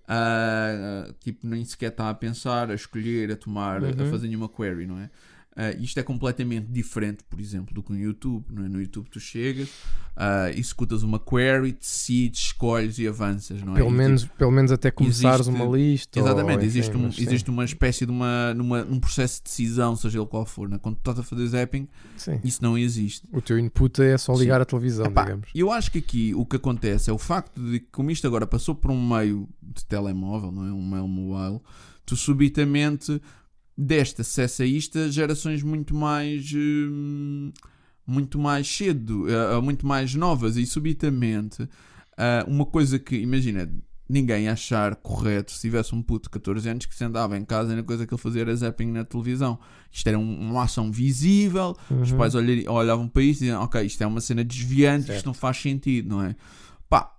[0.08, 4.06] Ah, tipo, nem sequer está a pensar, a escolher, a tomar, a Uhum.
[4.10, 5.10] fazer nenhuma query, não é?
[5.58, 8.46] Uh, isto é completamente diferente, por exemplo, do que no YouTube.
[8.58, 8.70] É?
[8.70, 9.67] No YouTube tu chegas,
[10.15, 13.63] uh, executas uma query, decides, escolhes e avanças.
[13.63, 13.78] Não é?
[13.78, 16.20] Pelo, E, menos, tipo, pelo menos até começares existe- uma lista.
[16.20, 19.96] Exatamente, ou, enfim, existe, um, existe uma espécie de uma, numa, um processo de decisão,
[19.96, 20.70] seja ele qual for.
[20.70, 20.78] Né?
[20.80, 22.39] Quando tu estás a fazer zapping, Sim.
[22.43, 23.28] isso não existe.
[23.34, 24.62] O teu input é só ligar Sim.
[24.62, 25.50] a televisão, Epá, digamos.
[25.56, 28.46] Eu acho que aqui o que acontece é o facto de que, como isto agora
[28.46, 30.72] passou por um meio de telemóvel, não é?
[30.72, 31.60] Um meio mobile,
[32.06, 33.20] tu subitamente
[33.78, 36.52] deste acesso a isto a gerações muito mais.
[36.56, 37.52] hum,
[38.10, 41.68] muito mais cedo, eh, muito mais novas, e subitamente
[42.18, 43.70] ah, uma coisa que, imagina,
[44.10, 47.76] ninguém achar correto se tivesse um puto de 14 anos que se andava em casa
[47.76, 49.60] e a coisa que ele fazia era zapping na televisão.
[49.92, 52.18] Isto era um- uma ação visível, os Uhum.
[52.18, 55.18] pais olhari- olhavam para isto e diziam, ok, isto é uma cena desviante, Certo.
[55.18, 56.34] isto não faz sentido, não é?
[56.90, 57.13] Pá,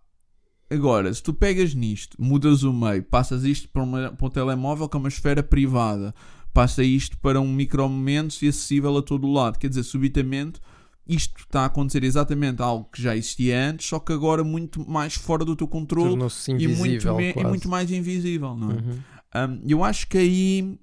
[0.71, 4.89] agora, se tu pegas nisto, mudas o meio, passas isto para, uma- para um telemóvel
[4.89, 6.15] que é uma esfera privada,
[6.59, 10.61] passa isto para um micromomentos e acessível a todo o lado, quer dizer, subitamente
[11.07, 15.15] isto está a acontecer exatamente algo que já existia antes, só que agora muito mais
[15.15, 16.15] fora do teu controle
[16.59, 18.75] e muito, e muito mais invisível, não é?
[18.75, 18.99] Uhum.
[19.37, 20.77] Um, eu acho que aí,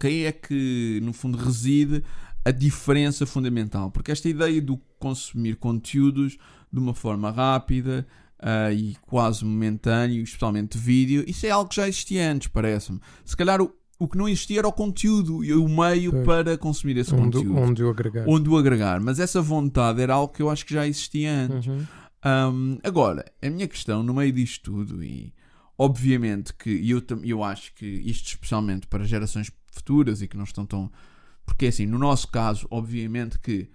[0.00, 2.02] que aí é que, no fundo, reside
[2.44, 3.92] a diferença fundamental.
[3.92, 6.36] Porque esta ideia do consumir conteúdos
[6.72, 8.04] de uma forma rápida
[8.40, 13.00] ah, e quase momentâneo, especialmente vídeo, isso é algo que já existia antes, parece-me.
[13.24, 16.24] Se calhar o, o que não existia era o conteúdo e o meio Pois.
[16.24, 17.56] para consumir esse Onde, conteúdo.
[17.58, 18.24] onde o agregar.
[18.28, 19.00] Onde o agregar.
[19.00, 21.66] Mas essa vontade era algo que eu acho que já existia antes.
[21.68, 21.86] Uhum.
[22.26, 25.32] Um, agora, a minha questão no meio disto tudo, e
[25.78, 30.64] obviamente que eu, eu acho que isto especialmente para gerações futuras e que não estão
[30.64, 30.90] tão.
[31.44, 33.68] Porque assim, no nosso caso, obviamente que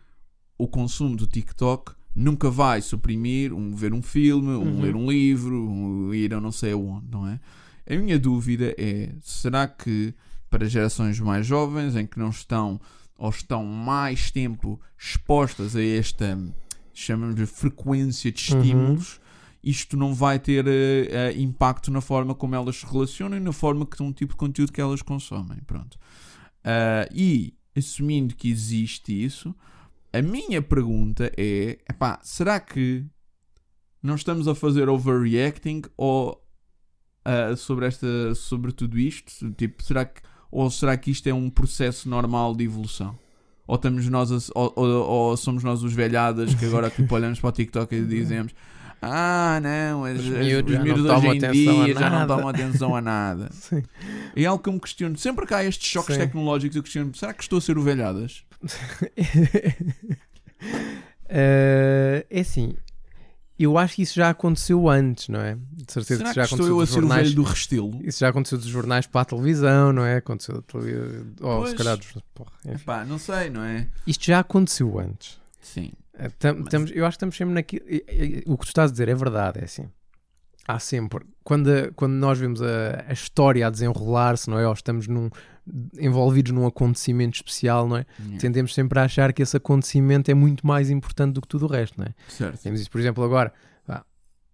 [0.58, 4.82] o consumo do TikTok nunca vai suprimir um ver um filme, um Uhum.
[4.82, 7.40] ler um livro, um ir a não sei aonde, não é?
[7.90, 10.14] A minha dúvida é: será que
[10.50, 12.80] para gerações mais jovens em que não estão
[13.18, 16.38] ou estão mais tempo expostas a esta
[16.94, 18.60] chamamos de frequência de Uhum.
[18.60, 19.20] estímulos,
[19.64, 23.52] isto não vai ter eh, eh, impacto na forma como elas se relacionam e na
[23.52, 25.58] forma que um tipo de conteúdo que elas consomem.
[25.66, 25.98] Pronto.
[26.64, 29.56] Ah, e assumindo que existe isso,
[30.14, 33.06] a minha pergunta é: epá, será que
[34.02, 36.42] não estamos a fazer overreacting ou
[37.30, 39.52] ah, sobre esta sobre tudo isto?
[39.52, 43.16] Tipo, será que ou será que isto é um processo normal de evolução?
[43.68, 47.40] Ou, estamos nós a- ou, ou- ou somos nós os velhadas que agora tipo, olhamos
[47.40, 48.52] para o TikTok e dizemos
[49.02, 52.96] Ah, não, as, Os as- miúdos os hoje em dia já não nada." tomam atenção
[52.96, 53.50] a nada.
[54.36, 55.18] É algo que eu me questiono.
[55.18, 56.22] Sempre que há estes choques Sim.
[56.22, 58.44] tecnológicos, eu questiono: será que estou a ser o velhadas?
[61.32, 62.76] Eh, é assim,
[63.64, 65.56] eu acho que isso já aconteceu antes, não é?
[65.74, 67.24] De certeza Será que já que estou aconteceu eu a dos ser o jornais.
[67.24, 68.00] velho do restelo?
[68.04, 70.18] Isso já aconteceu dos jornais para a televisão, não é?
[70.18, 71.26] Aconteceu da televisão.
[71.42, 71.70] Ou Pois.
[71.72, 72.08] se calhar dos.
[72.34, 72.52] Porra.
[72.68, 73.88] Epá, não sei, não é?
[74.08, 75.40] Isto já aconteceu antes.
[75.62, 75.92] Sim.
[76.18, 77.84] Eh, tam- Mas- estamos- eu acho que estamos sempre naquilo.
[78.48, 79.88] O que tu estás a dizer é verdade, é assim.
[80.68, 81.26] Há sempre.
[81.44, 84.68] Quando, a- quando nós vemos a, a história a desenrolar-se, não é?
[84.68, 85.30] Ou estamos num-
[86.00, 88.06] envolvidos num acontecimento especial, não é?
[88.40, 91.68] Tendemos sempre a achar que esse acontecimento é muito mais importante do que tudo o
[91.70, 92.14] resto, não é?
[92.28, 92.62] Certo.
[92.62, 93.54] Temos isso, por exemplo, agora,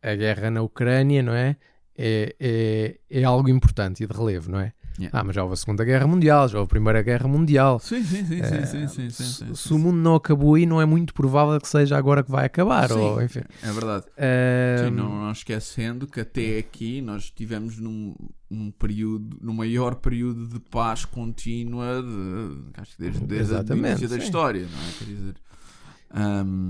[0.05, 1.55] a guerra na Ucrânia, não é?
[1.97, 4.73] É, é, é algo importante e de relevo, não é?
[4.97, 5.19] Yeah.
[5.19, 7.79] Ah, mas já houve a Segunda Guerra Mundial, já houve a Primeira Guerra Mundial.
[7.79, 10.55] Sim, sim, sim, sim, Eh, sim, sim, sim, se, sim, se o mundo não acabou
[10.55, 12.87] aí, não é muito provável que seja agora que vai acabar.
[12.89, 12.95] Sim.
[12.99, 13.41] Ou, enfim.
[13.61, 14.05] É verdade.
[14.17, 18.15] Ahm, Sim, não, não esquecendo que até aqui nós estivemos num,
[18.49, 23.87] num período, no maior período de paz contínua de, acho que desde, desde o Exatamente,
[23.89, 24.91] início da história, não é?
[24.97, 25.35] Quer dizer,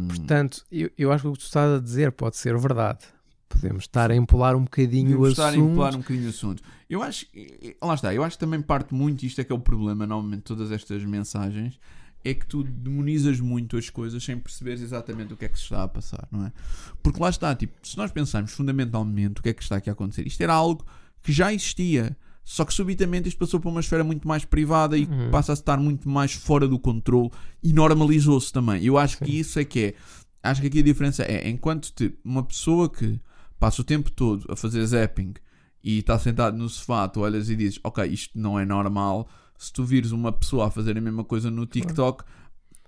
[0.08, 3.06] Portanto, eu, eu acho que o que tu estás a dizer pode ser verdade.
[3.48, 5.72] Podemos estar a empolar um bocadinho Devemos o estar a assunto.
[5.72, 6.64] empolar um bocadinho o assunto.
[6.90, 7.26] Eu acho,
[7.82, 10.40] lá está, eu acho que também parte muito, isto é que é o problema, normalmente,
[10.40, 11.80] de todas estas mensagens,
[12.24, 15.66] é que tu demonizas muito as coisas sem perceberes exatamente o que é que se
[15.66, 16.52] está a passar, não é?
[17.04, 19.94] Porque lá está, tipo, se nós pensarmos fundamentalmente o que é que está aqui a
[19.94, 20.84] acontecer, isto era algo
[21.22, 25.06] que já existia, só que subitamente isto passou para uma esfera muito mais privada e
[25.06, 25.30] Uhum.
[25.32, 27.30] passa a estar muito mais fora do controle
[27.64, 28.84] e normalizou-se também.
[28.84, 29.94] Eu acho que isso é que é.
[30.44, 33.20] Acho que aqui a diferença é, enquanto te- uma pessoa que
[33.66, 35.34] passa o tempo todo a fazer zapping
[35.84, 39.28] e está sentado no sofá, tu olhas e dizes, ok, isto não é normal.
[39.58, 42.24] Se tu vires uma pessoa a fazer a mesma coisa no TikTok,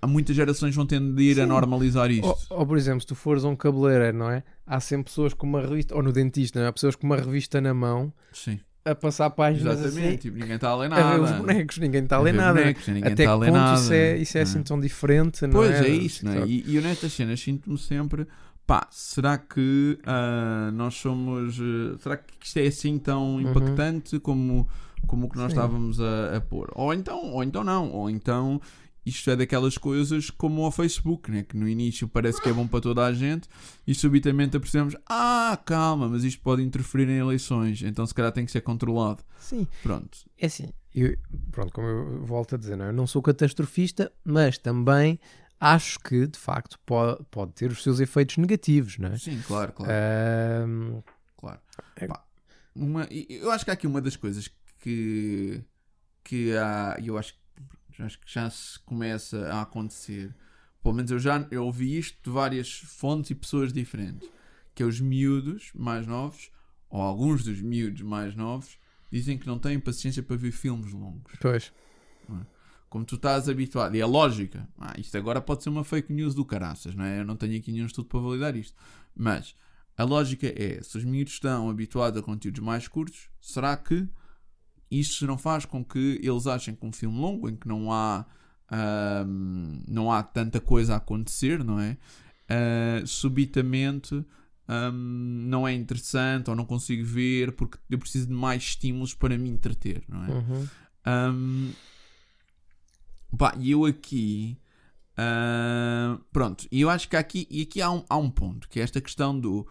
[0.00, 1.48] há muitas gerações vão tender a Sim.
[1.48, 2.26] normalizar isto.
[2.50, 4.44] Ou, ou, por exemplo, se tu fores a um cabeleireiro, não é?
[4.64, 6.68] Há sempre pessoas com uma revista, ou no dentista, não é?
[6.68, 10.08] Há pessoas com uma revista na mão Sim, a passar páginas exatamente.
[10.08, 11.22] assim, Tipo, ninguém está a ler a ver nada.
[11.22, 12.60] os bonecos, ninguém está a A ler nada.
[12.60, 13.80] bonecos, ninguém Até está que a ler ponto nada.
[13.80, 15.86] isso é, isso é assim tão diferente, não Pois é?
[15.86, 16.46] é isso, não é?
[16.46, 18.26] E, e eu nestas cenas sinto-me sempre,
[18.68, 21.58] pá, será que ah, nós somos.
[21.58, 23.40] eh, será que isto é assim tão Uhum.
[23.40, 24.68] impactante como,
[25.06, 25.58] como o que nós Sim.
[25.58, 26.70] estávamos a, a pôr.
[26.74, 28.60] Ou então, ou então não, ou então
[29.06, 31.42] isto é daquelas coisas como o Facebook, né?
[31.42, 33.48] que no início parece que é bom para toda a gente
[33.86, 38.44] e subitamente apercebemos, ah, calma, mas isto pode interferir em eleições, então se calhar tem
[38.44, 39.22] que ser controlado.
[39.40, 40.18] Sim, Pronto.
[40.38, 41.16] é assim, eu,
[41.50, 42.88] pronto, como eu volto a dizer, não, é?
[42.90, 45.18] eu não sou catastrofista, mas também
[45.60, 49.18] acho que, de facto, pode, pode ter os seus efeitos negativos, não é?
[49.18, 49.92] Sim, claro, claro.
[49.92, 51.02] Ahm,
[51.36, 51.60] claro.
[51.96, 52.24] É- Pá,
[52.74, 54.48] uma, eu acho que há aqui uma das coisas
[54.80, 55.62] que,
[56.22, 57.34] que há, e eu acho,
[57.98, 60.34] acho que já se começa a acontecer.
[60.82, 64.28] Pelo menos eu já eu ouvi isto de várias fontes e pessoas diferentes.
[64.74, 66.52] Que é os miúdos mais novos,
[66.88, 68.78] ou alguns dos miúdos mais novos,
[69.10, 71.32] dizem que não têm paciência para ver filmes longos.
[71.40, 71.72] pois,
[72.88, 76.34] Como tu estás habituado, e é lógica, ah, isto agora pode ser uma fake news
[76.34, 77.20] do caraças, não é?
[77.20, 78.74] Eu não tenho aqui nenhum estudo para validar isto.
[79.14, 79.54] Mas
[79.96, 84.08] a lógica é: se os miúdos estão habituados a conteúdos mais curtos, será que
[84.90, 88.24] isto não faz com que eles achem que um filme longo, em que não há,
[89.86, 91.98] não há tanta coisa a acontecer, não é?
[92.48, 94.24] Ah, subitamente
[94.92, 99.48] não é interessante ou não consigo ver porque eu preciso de mais estímulos para me
[99.48, 100.28] entreter, não é?
[100.30, 100.68] uhum,
[101.06, 101.72] Um,
[103.38, 104.58] pá, e eu aqui.
[105.16, 108.78] ah, pronto, e eu acho que aqui, e aqui há, um, há um ponto que
[108.80, 109.66] é esta questão do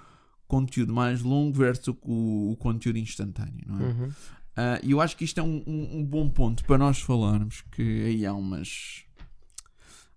[0.48, 3.84] conteúdo mais longo versus o, o conteúdo instantâneo, não é?
[3.84, 4.12] uhum.
[4.56, 7.62] Ah, E eu acho que isto é um, um- um bom ponto para nós falarmos.
[7.72, 9.04] Que aí há umas.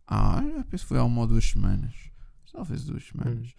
[0.06, 1.92] Ah, eu penso que foi há uma ou duas semanas.
[2.52, 3.52] Talvez duas semanas.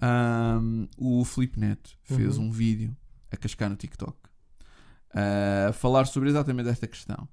[0.00, 2.44] Ahm, o Felipe Neto fez Uhum.
[2.46, 2.96] um vídeo
[3.30, 4.16] a cascar no TikTok
[5.14, 7.28] ah, a falar sobre exatamente esta questão.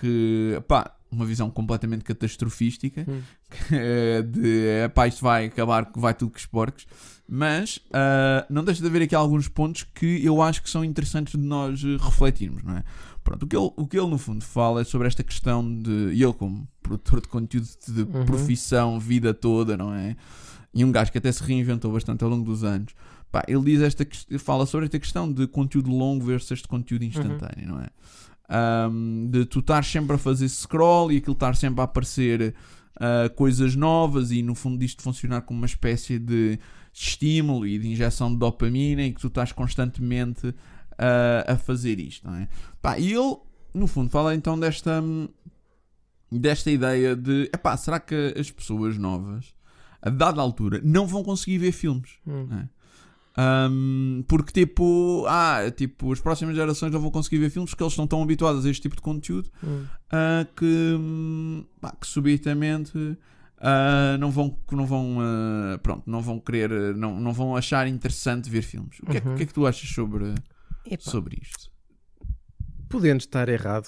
[0.00, 3.20] Que, pá, uma visão completamente catastrofística Hum.
[3.50, 6.86] que, de pá, isto vai acabar, vai tudo com os porcos.
[7.30, 11.38] Mas ah, não deixa de haver aqui alguns pontos que eu acho que são interessantes
[11.38, 12.84] de nós eh, refletirmos, não é?
[13.22, 15.90] Pronto, o que, ele, o que ele no fundo fala é sobre esta questão de.
[16.14, 18.24] E ele, como produtor de conteúdo de Uhum.
[18.24, 20.16] profissão, vida toda, não é?
[20.72, 22.94] E um gajo que até se reinventou bastante ao longo dos anos.
[23.30, 24.06] Pá, ele diz esta
[24.38, 27.88] fala sobre esta questão de conteúdo longo versus este conteúdo instantâneo, não é?
[28.48, 32.54] Ahm, de tu estar sempre a fazer scroll e aquilo estar sempre a aparecer
[33.00, 36.58] ah, coisas novas e no fundo disto funcionar como uma espécie de
[36.92, 40.52] estímulo e de injeção de dopamina em que tu estás constantemente
[40.98, 42.48] ah, a fazer isto, não é?
[42.82, 43.36] Pá, e ele,
[43.72, 45.00] no fundo, fala então desta,
[46.30, 49.54] desta ideia de, epá, será que as pessoas novas,
[50.02, 52.18] a dada altura, não vão conseguir ver filmes?
[52.26, 52.46] Hum.
[52.50, 52.68] não é?
[53.40, 57.92] Hum, porque tipo, ah, tipo, as próximas gerações não vão conseguir ver filmes porque eles
[57.92, 59.84] estão tão habituados a este tipo de conteúdo Hum.
[60.10, 60.96] ah, que,
[61.80, 63.16] pá, que subitamente
[63.60, 67.86] ah, não vão, que não vão ah, pronto, não vão querer, não, não vão achar
[67.86, 68.98] interessante ver filmes.
[69.02, 69.34] O que, é, que- Uhum.
[69.34, 70.34] o que é que tu achas sobre,
[70.98, 71.70] sobre isto?
[72.88, 73.86] Podendo estar errado,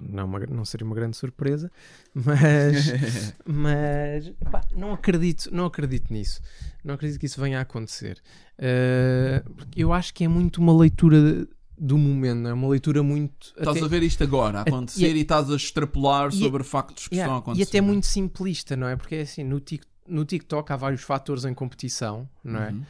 [0.00, 1.70] não, é não seria uma grande surpresa,
[2.14, 2.92] mas,
[3.44, 6.40] mas pá, não acredito, não acredito nisso.
[6.84, 8.20] Não acredito que isso venha a acontecer.
[8.58, 11.46] Uh, eu acho que é muito uma leitura
[11.78, 12.52] do momento, não é?
[12.54, 13.48] Uma leitura muito.
[13.58, 17.08] Estás até- a ver isto agora a acontecer e, estás a extrapolar e- sobre factos
[17.08, 17.60] que Yeah, estão a acontecer.
[17.60, 18.96] E até muito simplista, não é?
[18.96, 22.70] Porque é assim, no, Tik- no TikTok há vários fatores em competição, não é?
[22.70, 22.82] Uhum.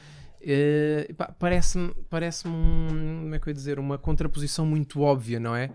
[1.16, 5.54] Pá, parece-me parece um, como é que eu ia dizer, uma contraposição muito óbvia, não
[5.56, 5.70] é?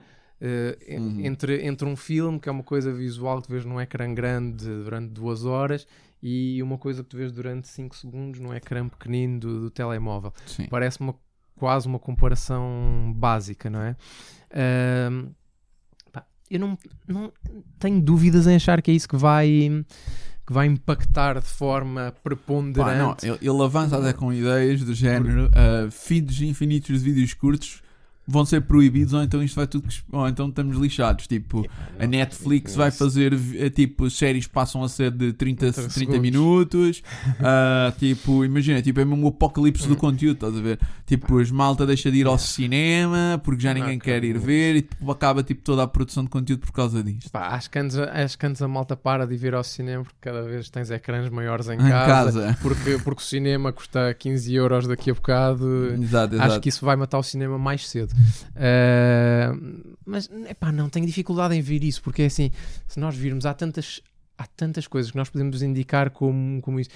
[0.88, 1.19] En- Uhum.
[1.25, 4.65] entre, entre um filme, que é uma coisa visual que tu vês num ecrã grande
[4.65, 5.86] durante duas horas,
[6.23, 10.34] e uma coisa que tu vês durante 5 segundos num ecrã pequenino do, do telemóvel.
[10.67, 11.13] Parece uma,
[11.55, 13.95] quase uma comparação básica, não é?
[14.53, 15.29] Ahm,
[16.12, 17.31] pá, eu não, não
[17.79, 19.69] tenho dúvidas em achar que é isso que vai,
[20.51, 23.25] que vai impactar de forma Pá, não, preponderante.
[23.25, 27.81] ele, ele avança até com ideias do género ah, feeds infinitos de vídeos curtos
[28.27, 31.67] vão ser proibidos ou então isto vai tudo ou então estamos lixados tipo
[31.99, 37.01] a Netflix vai fazer eh, tipo séries passam a ser de 30, 30 30 minutos
[37.41, 39.89] ah, tipo imagina tipo é mesmo o apocalipse Hum.
[39.89, 43.73] do conteúdo estás a ver tipo as malta deixa de ir ao cinema porque já
[43.73, 47.03] ninguém quer ir ver e tipo, acaba tipo toda a produção de conteúdo por causa
[47.03, 50.03] disto Pá, acho, que antes, acho que antes a malta para de vir ao cinema
[50.03, 52.41] porque cada vez tens ecrãs maiores em em casa.
[52.41, 55.93] casa Porque, porque o cinema custa 15 euros daqui a bocado.
[56.01, 56.62] exato, Acho exato.
[56.62, 58.11] que isso vai matar o cinema mais cedo.
[58.56, 59.54] Ah,
[60.06, 62.52] mas, epá, não tenho dificuldade em ver isso, porque é assim,
[62.88, 64.02] se nós virmos, há tantas,
[64.38, 66.89] há tantas coisas que nós podemos indicar como, como isso.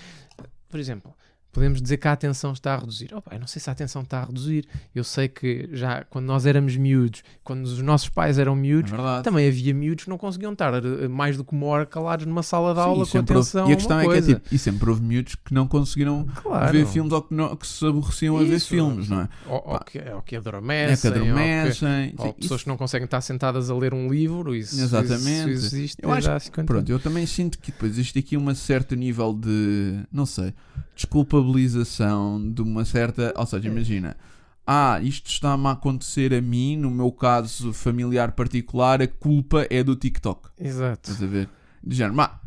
[0.69, 1.13] Por exemplo,
[1.55, 3.09] podemos dizer que a atenção está a reduzir.
[3.11, 4.65] Eu não sei se a atenção está a reduzir.
[4.93, 8.91] Eu sei que já quando nós éramos miúdos, quando os nossos pais eram É miúdos,
[8.91, 9.23] verdade.
[9.23, 12.43] também havia miúdos que não conseguiam estar eh, mais do que uma hora calados numa
[12.43, 14.41] sala de aula Sim, com sempre houve- atenção E a questão é que é tipo,
[14.53, 16.71] e sempre houve miúdos que não conseguiram Claro.
[16.73, 18.67] ver filmes ou que, não, que se aborreciam a ver Isso.
[18.67, 19.29] filmes, não é?
[19.47, 22.13] Ou, ou que, ou que É que adormecem, ou que- adormecem.
[22.17, 24.53] ou pessoas isso- que não conseguem estar sentadas a ler um livro.
[24.53, 25.51] Isso, Exatamente.
[25.53, 28.53] Isso, existe Eu acho há 50 Pronto, eu também sinto que depois existe aqui um
[28.53, 30.53] certo nível de, não sei,
[31.46, 33.33] desculpabilização de uma certa.
[33.37, 34.17] Ou seja, imagina,
[34.65, 39.83] ah, isto está-me a acontecer a mim, no meu caso familiar particular, a culpa é
[39.83, 40.50] do TikTok.
[40.60, 41.12] Exato.
[41.12, 41.50] Estás a ver?
[41.83, 42.39] De género, "Má,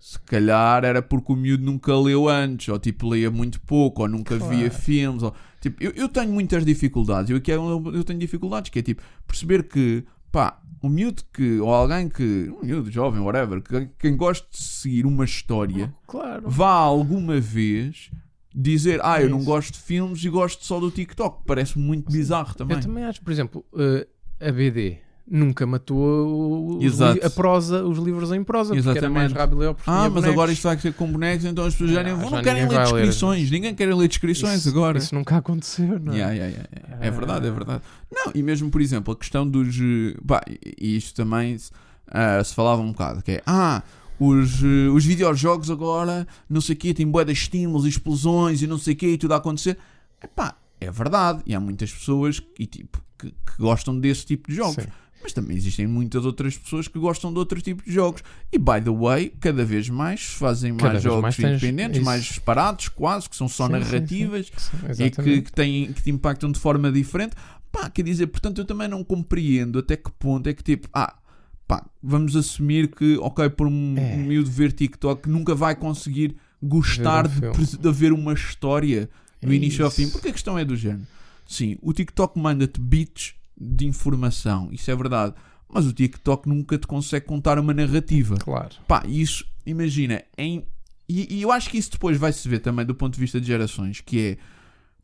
[0.00, 4.08] se calhar era porque o miúdo nunca leu antes, ou tipo lia muito pouco, ou
[4.08, 4.56] nunca Claro.
[4.56, 5.22] via filmes.
[5.22, 7.30] Ou, tipo, eu, eu tenho muitas dificuldades.
[7.30, 11.58] Eu, aqui é eu tenho dificuldades, que é tipo, perceber que, pá, um miúdo que,
[11.58, 16.48] ou alguém que, um miúdo jovem, whatever, que, quem gosta de seguir uma história, Claro.
[16.48, 18.10] vá alguma vez
[18.58, 19.46] dizer, ah, eu não Isso.
[19.46, 21.42] gosto de filmes e gosto só do TikTok.
[21.46, 22.76] Parece muito bizarro também.
[22.78, 24.06] Eu também acho, por exemplo, eh,
[24.40, 24.98] a BD
[25.28, 26.80] nunca matou o-
[27.22, 29.34] a prosa, os livros em prosa, porque era mais Exatamente.
[29.36, 30.30] rápido ler Ah, mas bonecos.
[30.32, 32.42] agora isto vai ser com bonecos, então as pessoas já, Ah, nem vão, já não
[32.44, 32.92] querem ler vai ler.
[32.92, 33.50] descrições.
[33.50, 34.98] Ninguém quer ler descrições Isso- agora.
[34.98, 36.16] Isso nunca aconteceu, não é?
[36.16, 37.04] Yeah, yeah, yeah.
[37.06, 37.82] É verdade, é verdade.
[38.10, 39.76] Não, e mesmo, por exemplo, a questão dos.
[39.78, 40.40] eh, Pá,
[40.80, 41.56] e isto também
[42.08, 43.42] ah, se falava um bocado, que é.
[43.44, 43.82] Ah,
[44.18, 48.66] os, eh, os videojogos agora, não sei o quê, têm bué de estímulos, explosões e
[48.66, 49.78] não sei o quê, e tudo a acontecer.
[50.22, 51.42] Epá, é verdade.
[51.46, 54.84] E há muitas pessoas que, tipo, que, que gostam desse tipo de jogos.
[54.84, 54.90] Sim.
[55.22, 58.22] Mas também existem muitas outras pessoas que gostam de outro tipo de jogos.
[58.52, 62.26] E, by the way, cada vez mais se fazem Cada mais jogos mais independentes, mais
[62.26, 63.84] separados, quase, que são só Sim, sim, sim.
[63.84, 64.52] narrativas
[64.94, 67.34] Sim, e que, que, têm, que te impactam de forma diferente.
[67.72, 71.16] Pá, quer dizer, portanto, eu também não compreendo até que ponto é que tipo, ah,
[71.66, 74.14] pá, vamos assumir que, ok, por um, É.
[74.14, 79.08] um miúdo ver TikTok nunca vai conseguir gostar Ver um de, de ver uma história
[79.42, 80.02] do início ao Isso.
[80.02, 81.06] fim, porque a questão é do género.
[81.46, 85.34] Sim, o TikTok manda-te bits de informação, isso é verdade,
[85.68, 88.36] mas o TikTok nunca te consegue contar uma narrativa.
[88.36, 88.74] Claro.
[88.86, 90.66] Pá, isso, imagina, em.
[91.08, 93.40] E, e eu acho que isso depois vai se ver também do ponto de vista
[93.40, 94.38] de gerações, que é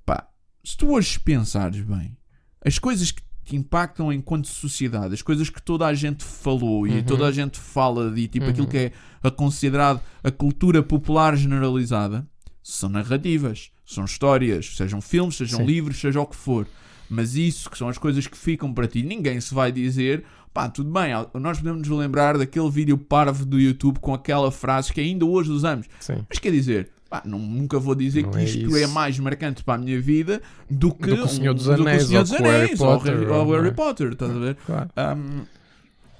[0.04, 0.26] pá,
[0.64, 2.16] se tu hoje pensares bem,
[2.64, 6.90] as coisas que te impactam enquanto sociedade, as coisas que toda a gente falou e
[6.92, 7.02] Uhum.
[7.02, 8.50] toda a gente fala de tipo Uhum.
[8.52, 12.26] aquilo que é a considerado a cultura popular generalizada,
[12.62, 15.66] são narrativas, são histórias, sejam filmes, sejam Sim.
[15.66, 16.66] livros, seja o que for.
[17.10, 20.24] Mas isso que são as coisas que ficam para ti, ninguém se vai dizer
[20.54, 24.92] pá, tudo bem, nós podemos nos lembrar daquele vídeo parvo do YouTube com aquela frase
[24.92, 25.86] que ainda hoje usamos.
[25.98, 26.26] Sim.
[26.28, 28.76] Mas quer dizer, pá, não- nunca vou dizer Não que é isto isso.
[28.78, 30.40] é mais marcante para a minha vida
[30.70, 32.86] do que, Do que o Senhor dos do Anéis, Senhor ou dos Harry Anéis, ou
[32.88, 33.70] o Potter, Harry, ou- ou o Harry é?
[33.70, 34.56] Potter, estás a ver?
[34.66, 34.90] Claro.
[35.18, 35.42] Um,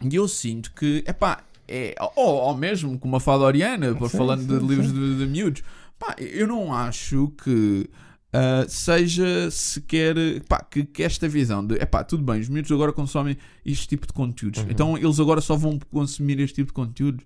[0.09, 4.09] E eu sinto que, é pá, é, ou, ou mesmo com uma fada oriana, Sim,
[4.09, 5.63] falando sim, de livros de, de miúdos,
[5.99, 7.89] pá, eu não acho que
[8.33, 10.15] ah, seja sequer
[10.49, 13.87] pá, que, que esta visão de, é pá, tudo bem, os miúdos agora consomem este
[13.89, 14.67] tipo de conteúdos, Uhum.
[14.71, 17.25] então eles agora só vão consumir este tipo de conteúdos.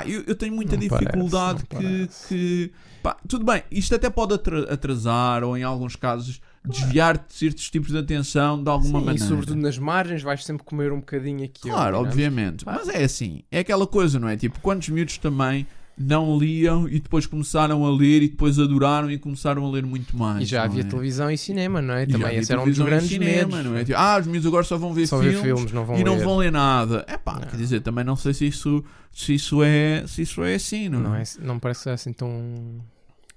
[0.00, 2.72] Pá, eu, eu tenho muita Não dificuldade parece, que, que
[3.02, 7.70] pá, tudo bem, isto até pode atra- atrasar ou em alguns casos desviar de certos
[7.70, 9.24] tipos de atenção de alguma Sim, maneira.
[9.24, 11.68] E sobretudo nas margens vais sempre comer um bocadinho aqui.
[11.68, 11.98] Claro, é?
[12.00, 12.64] obviamente.
[12.64, 14.36] Mas é assim, é aquela coisa, não é?
[14.36, 15.66] Tipo, quantos miúdos também
[15.96, 20.16] não liam e depois começaram a ler e depois adoraram e começaram a ler muito
[20.16, 20.42] mais.
[20.42, 20.84] E já não havia é?
[20.84, 22.04] televisão e cinema, não é?
[22.06, 23.64] Também esse era um dos grandes cinema, medos.
[23.72, 23.84] não é?
[23.84, 26.16] Tipo, ah, os miúdos agora só vão ver Só filmes, filmes, não vão e não
[26.16, 26.24] ler.
[26.24, 27.04] vão ler nada.
[27.06, 27.48] É pá, Não.
[27.48, 31.00] quer dizer, também não sei se isso, se isso, é, se isso é assim, não,
[31.00, 31.22] Não, é?
[31.22, 32.82] é, não parece assim tão,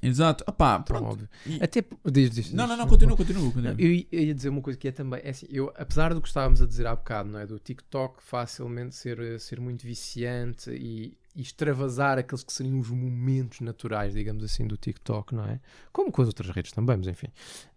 [0.02, 0.44] Exato.
[0.54, 1.12] Pá, tão pronto.
[1.14, 1.30] óbvio.
[1.46, 1.84] E- Até.
[2.12, 3.52] Diz, diz, Não, não, não, continua, continua.
[3.52, 3.76] continua.
[3.78, 6.22] Eu ia- eu ia dizer uma coisa que é também, é assim, eu, apesar do
[6.22, 7.46] que estávamos a dizer há bocado, não é?
[7.48, 13.62] Do TikTok facilmente ser, ser muito viciante e, e extravasar aqueles que seriam os momentos
[13.62, 15.60] naturais, digamos assim, do TikTok, não é?
[15.94, 17.28] Como com as outras redes também, mas enfim.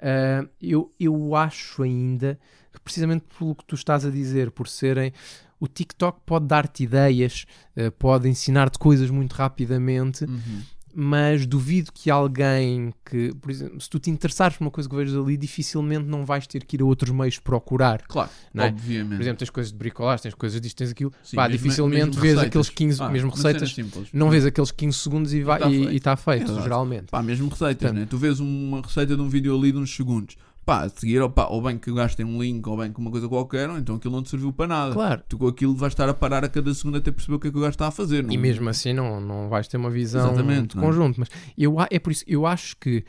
[0.01, 2.41] Ah, eu, eu acho ainda
[2.73, 5.13] que precisamente pelo que tu estás a dizer, por serem.
[5.61, 7.45] O TikTok pode dar-te ideias,
[7.77, 10.63] eh, pode ensinar-te coisas muito rapidamente, Uhum.
[10.95, 14.95] Mas duvido que alguém que, por exemplo, se tu te interessares por uma coisa que
[14.97, 18.03] vejas ali, dificilmente não vais ter que ir a outros meios procurar.
[18.09, 18.69] Claro, Não é?
[18.69, 19.17] obviamente.
[19.17, 21.13] Por exemplo, tens coisas de bricolagem, tens coisas disto, tens aquilo.
[21.23, 22.47] Sim, Pá, mesmo- dificilmente mesmo vês receitas.
[22.49, 23.77] aqueles 15, Ah, mesmo receitas,
[24.13, 25.91] não vês aqueles 15 segundos e Tá está feito.
[25.93, 26.63] e, está feito, Exato.
[26.63, 27.07] geralmente.
[27.11, 28.07] Pá, mesmo receitas, Portanto- né?
[28.09, 30.37] Tu vês uma receita de um vídeo ali de uns segundos.
[30.65, 33.11] Pá, a seguir, ou, pá, ou bem que gastem um link, ou bem que uma
[33.11, 34.93] coisa qualquer, ou então aquilo não te serviu para nada.
[34.93, 35.23] Claro.
[35.29, 37.51] Tu com aquilo vais estar a parar a cada segundo até perceber o que é
[37.51, 38.23] que o gajo está a fazer.
[38.23, 38.33] Não?
[38.33, 40.87] E mesmo assim não, não vais ter uma visão Exatamente, de não é?
[40.87, 41.19] conjunto.
[41.19, 43.05] Mas eu, é por isso, eu acho que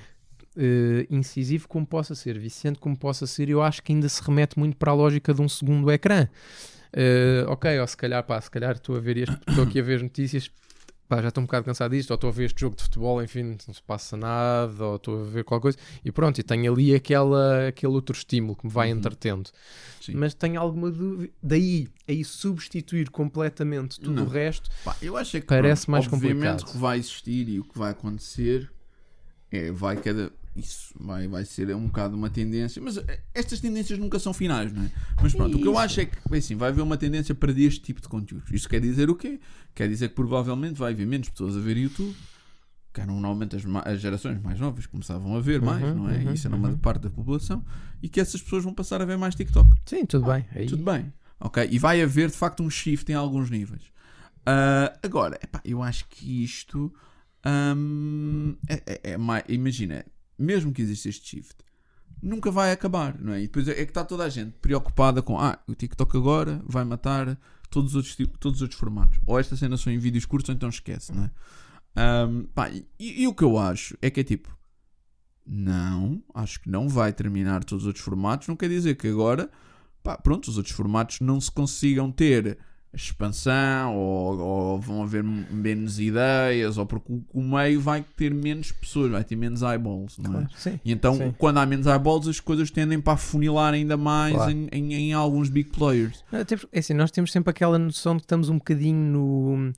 [0.58, 4.58] eh, incisivo como possa ser, viciante como possa ser, eu acho que ainda se remete
[4.58, 6.28] muito para a lógica de um segundo ecrã.
[6.94, 9.84] Eh, ok, ou se calhar, pá, se calhar estou a ver este, estou aqui a
[9.84, 10.52] ver as notícias,
[11.16, 13.22] pá, já estou um bocado cansado disto, ou estou a ver este jogo de futebol,
[13.22, 16.72] enfim, não se passa nada, ou estou a ver qualquer coisa, e pronto, e tenho
[16.72, 18.98] ali aquela, aquele outro estímulo que me vai Uhum.
[19.00, 19.50] entretendo.
[20.02, 20.14] Sim.
[20.16, 21.32] Mas tenho alguma dúvida.
[21.44, 24.24] Daí, aí substituir completamente tudo Não.
[24.26, 26.72] o resto, Pá, eu acho é que Parece pronto, mais obviamente complicado.
[26.72, 28.72] que vai existir e o que vai acontecer
[29.52, 33.98] é vai cada isso vai, vai ser um bocado uma tendência, mas eh, estas tendências
[33.98, 34.92] nunca são finais, não é?
[35.22, 37.52] Mas pronto, o que eu acho é que bem, assim, vai haver uma tendência para
[37.52, 38.52] este tipo de conteúdos.
[38.52, 39.40] Isso quer dizer o quê?
[39.74, 42.16] Quer dizer que provavelmente vai haver menos pessoas a ver YouTube.
[42.94, 46.18] Que eram normalmente as, as gerações mais novas começavam a ver mais, Uhum, não é?
[46.18, 46.78] uhum, Isso era uma uhum.
[46.78, 47.64] parte da população.
[48.04, 49.70] E que essas pessoas vão passar a ver mais TikTok.
[49.86, 50.46] sim, tudo bem.
[50.54, 51.14] Aí, Tudo bem.
[51.40, 51.66] Ok?
[51.72, 53.84] E vai haver de facto um shift em alguns níveis.
[54.46, 56.94] Ah, agora, epá, eu acho que isto
[57.46, 59.44] hum, é, é- é mais.
[59.48, 60.06] Imagina,
[60.42, 61.56] mesmo que exista este shift,
[62.22, 63.40] nunca vai acabar, não é?
[63.40, 66.62] E depois é é que está toda a gente preocupada com ah, o TikTok agora
[66.66, 67.38] vai matar
[67.70, 69.20] todos os outros, ti- todos os outros formatos.
[69.26, 71.32] Ou esta cena são em vídeos curtos, ou então esquece, não é?
[72.28, 74.56] Hum, pá, e, e o que eu acho é que é tipo.
[75.46, 78.48] Não, acho que não vai terminar todos os outros formatos.
[78.48, 79.50] Não quer dizer que agora
[80.04, 82.58] pá, pronto, os outros formatos não se consigam ter
[82.94, 88.72] expansão ou, ou vão haver menos ideias ou porque o, o meio vai ter menos
[88.72, 90.34] pessoas, vai ter menos eyeballs, não é?
[90.42, 90.80] Claro, sim.
[90.84, 91.34] E então, Sim.
[91.38, 94.52] quando há menos eyeballs, as coisas tendem para afunilar ainda mais Claro.
[94.52, 96.24] em, em- em alguns big players.
[96.72, 99.74] É assim, nós temos sempre aquela noção de que estamos um bocadinho no.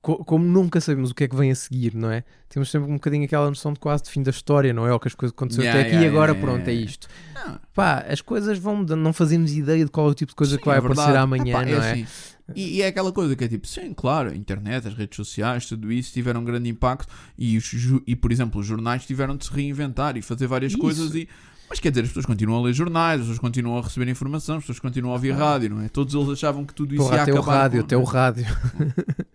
[0.00, 2.24] co- Como nunca sabemos o que é que vem a seguir, não é?
[2.48, 4.92] Temos sempre um bocadinho aquela noção de quase de fim da história, não é?
[4.92, 7.08] Ou que as coisas aconteceram Yeah, até aqui e yeah, agora yeah, pronto, é isto.
[7.34, 10.36] Não, Pá, as coisas vão mudando, não fazemos ideia de qual é o tipo de
[10.36, 11.92] coisa Sim, que vai é aparecer amanhã, Epá, não é?
[11.92, 12.06] assim,
[12.54, 15.66] e, e é aquela coisa que é tipo, sim, claro, a internet, as redes sociais,
[15.66, 17.70] tudo isso tiveram um grande impacto e, os
[18.06, 20.80] e por exemplo, os jornais tiveram de se reinventar e fazer várias Isso.
[20.80, 21.28] coisas e.
[21.70, 24.56] Mas quer dizer, as pessoas continuam a ler jornais, as pessoas continuam a receber informação,
[24.56, 25.88] as pessoas continuam a ouvir rádio, não é?
[25.90, 27.58] Todos eles achavam que tudo isso Porra, ia até o acabar.
[27.58, 28.46] rádio, com- até o rádio.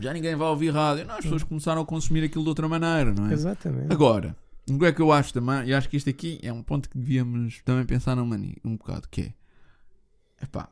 [0.00, 1.04] Já ninguém vai ouvir rádio.
[1.06, 3.32] Não, as pessoas começaram a consumir aquilo de outra maneira, não é?
[3.34, 3.92] Exatamente.
[3.92, 4.34] Agora,
[4.70, 6.88] o que é que eu acho também, e acho que isto aqui é um ponto
[6.88, 9.34] que devíamos também pensar numa, ni- um bocado, que é,
[10.44, 10.68] epá,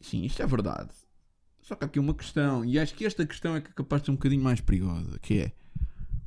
[0.00, 0.90] sim, isto é verdade,
[1.62, 4.02] só que há aqui uma questão, e acho que esta questão é que é capaz
[4.02, 5.52] de ser um bocadinho mais perigosa, que é,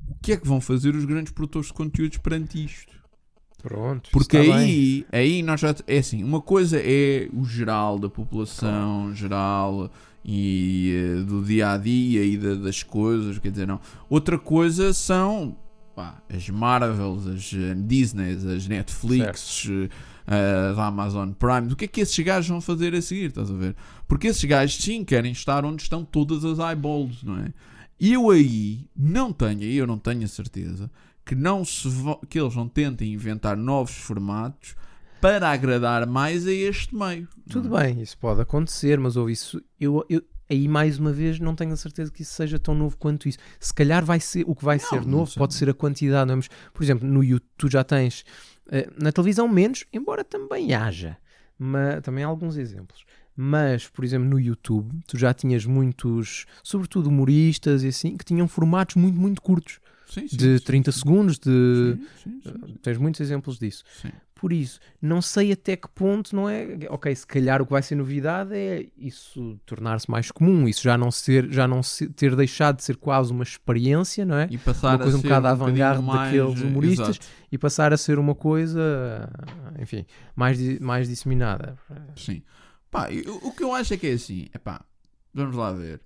[0.10, 3.02] o que é que vão fazer os grandes produtores de conteúdos perante isto?
[3.62, 4.10] Pronto.
[4.12, 4.66] Porque está bem.
[4.66, 5.76] aí, aí nós já.
[5.86, 9.92] É assim, uma coisa é o geral da população, geral
[10.26, 13.80] e eh, do dia a dia e da- das coisas, quer dizer, não.
[14.10, 15.56] Outra coisa são
[15.96, 19.68] pá, as Marvels, as eh, Disneys, as Netflix,
[20.28, 21.72] eh, da Amazon Prime.
[21.74, 23.26] O que é que esses gajos vão fazer a seguir?
[23.30, 23.76] Estás a ver?
[24.08, 27.54] Porque esses gajos sim querem estar onde estão todas as eyeballs, não é?
[28.00, 30.90] E eu aí não tenho, eu não tenho a certeza
[31.26, 31.88] que, não se
[32.30, 34.76] que eles não tentem inventar novos formatos
[35.22, 37.28] para agradar mais a este meio.
[37.48, 37.94] Tudo é?
[37.94, 39.62] bem, isso pode acontecer, mas ouve isso.
[39.80, 42.98] Eu, eu- aí mais uma vez não tenho a certeza que isso seja tão novo
[42.98, 43.38] quanto isso.
[43.60, 46.26] Se calhar vai ser o que vai Não, ser novo, pode ser a quantidade.
[46.28, 46.36] Não é?
[46.38, 48.26] Mas, por exemplo, no YouTube tu já tens
[49.00, 51.18] na televisão menos, embora também haja.
[51.58, 53.06] Mas, também há alguns exemplos.
[53.36, 58.48] Mas, por exemplo, no YouTube tu já tinhas muitos, sobretudo humoristas e assim, que tinham
[58.48, 59.80] formatos muito, muito curtos.
[60.14, 61.98] Sim, sim, De sim, 30 segundos, de.
[62.22, 62.42] sim,
[62.82, 63.84] Tens muitos exemplos disso.
[64.36, 66.68] Por isso, não sei até que ponto, não é?
[66.90, 70.98] Ok, se calhar o que vai ser novidade é isso tornar-se mais comum, isso já
[70.98, 74.48] não ser, já não se- ter deixado de ser quase uma experiência, não é?
[74.50, 77.10] E passar Uma coisa a um ser bocado bocadinho avant-garde mais, daqueles eh, humoristas.
[77.18, 77.28] exato.
[77.52, 79.30] E passar a ser uma coisa,
[79.80, 80.06] enfim,
[80.36, 81.78] mais, mais disseminada.
[82.16, 82.42] Sim.
[82.90, 84.84] Pá, eu- o que eu acho é que é assim, é pá,
[85.34, 86.02] vamos lá ver.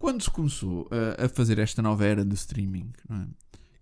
[0.00, 3.26] Quando se começou a, a fazer esta nova era do streaming, não é?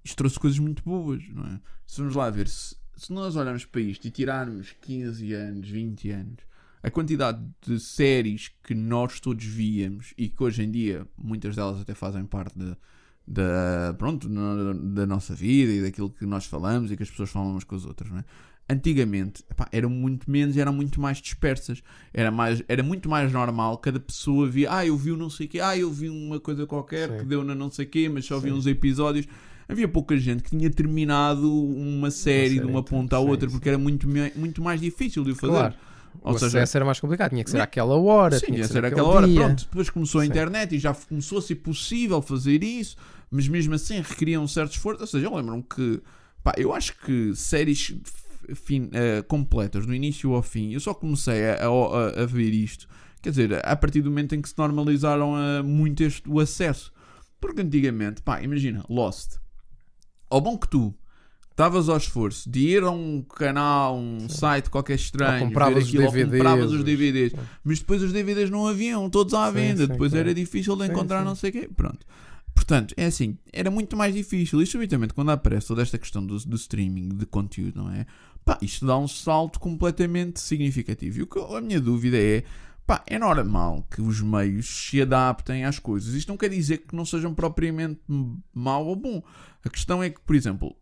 [0.05, 1.61] isto trouxe coisas muito boas, não é?
[1.87, 6.11] Se vamos lá ver, se, se nós olharmos para isto e tirarmos 15 anos, 20
[6.11, 6.37] anos,
[6.83, 11.81] a quantidade de séries que nós todos víamos e que hoje em dia muitas delas
[11.81, 12.77] até fazem parte da,
[13.27, 17.31] da, pronto, na- da nossa vida e daquilo que nós falamos e que as pessoas
[17.31, 18.25] falam umas com as outras, não é?
[18.71, 21.83] Antigamente epá, eram muito menos e eram muito mais dispersas.
[22.13, 25.47] Era, mais, era muito mais normal cada pessoa via, ah, eu vi um não sei
[25.47, 27.17] o quê, ah, eu vi uma coisa qualquer Sim.
[27.19, 28.57] que deu na não sei o quê, mas só vi Sim.
[28.57, 29.27] uns episódios.
[29.67, 33.69] Havia pouca gente que tinha terminado uma série, série de uma ponta à outra, porque
[33.69, 35.53] era muito, muito mais difícil de o fazer.
[35.53, 35.75] Claro.
[36.23, 38.39] O Ou seja, acesso era mais complicado, tinha que ser àquela hora.
[38.39, 39.27] Sim, tinha que ser aquela hora.
[39.27, 39.41] dia.
[39.41, 40.31] Pronto, depois começou a Sim.
[40.31, 42.97] internet e já começou a ser possível fazer isso,
[43.31, 45.01] mas mesmo assim requeria um certo esforço.
[45.03, 46.03] Ou seja, eu lembro-me que,
[46.43, 47.95] pá, eu acho que séries
[48.55, 52.87] fin- eh, completas, do início ao fim, eu só comecei a, a- a ver isto,
[53.23, 56.93] quer dizer, a partir do momento em que se normalizaram eh, muito este, o acesso.
[57.41, 59.37] Porque antigamente, pá, imagina, Lost.
[60.31, 60.95] Ao bom que tu
[61.51, 65.89] estavas ao esforço de ir a um canal, um site qualquer estranho, Ou compravas os
[65.89, 67.39] aquilo, ou DVDs, compravas os os- DVDs, Sim.
[67.65, 71.25] mas depois os DVDs não haviam, todos à venda, sim, depois era difícil de encontrar
[71.25, 72.07] não sei o quê, pronto.
[72.55, 74.61] Portanto, é assim, era muito mais difícil.
[74.61, 78.05] E subitamente, quando aparece toda esta questão do, do streaming de conteúdo, não é?
[78.49, 81.19] Pá, isto dá um salto completamente significativo.
[81.19, 82.45] E o que, a minha dúvida é,
[82.87, 86.15] pá, é normal que os meios se adaptem às coisas.
[86.15, 88.01] Isto não quer dizer que não sejam propriamente
[88.55, 89.23] mau ou bom.
[89.63, 90.75] A questão é que, por exemplo,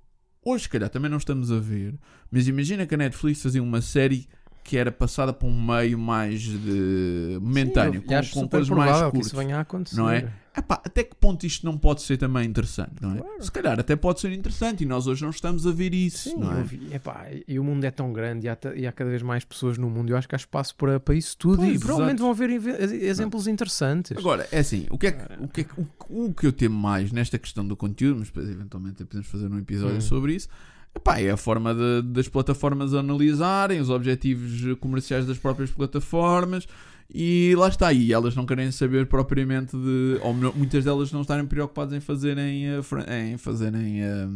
[0.45, 1.99] hoje, se calhar, também não estamos a ver,
[2.31, 4.29] mas imagina que a Netflix fazia uma série
[4.67, 9.01] que era passada por um meio mais de momentâneo, Sim, eu com, com coisas mais
[9.03, 9.27] curtas.
[9.29, 9.97] isso venha a acontecer.
[9.97, 10.29] não é?
[10.59, 13.19] Epá, até que ponto isto não pode ser também interessante, não é?
[13.19, 13.45] Claro.
[13.45, 16.37] Se calhar até pode ser interessante e nós hoje não estamos a ver isso, Sim,
[16.41, 16.63] não é?
[16.63, 19.45] vi- epá, e o mundo é tão grande e há, e há cada vez mais
[19.45, 20.11] pessoas no mundo.
[20.11, 23.47] Eu acho que há espaço para, para isso tudo Pois, e provavelmente vão haver exemplos
[23.47, 24.17] interessantes.
[24.17, 26.53] Agora, é assim, o que é que, o, que é que- o, o que eu
[26.53, 30.01] temo mais nesta questão do conteúdo, mas depois eventualmente podemos fazer um episódio Hum.
[30.01, 30.49] sobre isso,
[30.97, 36.67] epá, é a forma de- das plataformas analisarem os objetivos comerciais das próprias plataformas
[37.13, 41.47] e lá está aí, elas não querem saber propriamente de, ou muitas delas não estarem
[41.47, 44.27] preocupadas em fazerem, eh, em fazerem eh,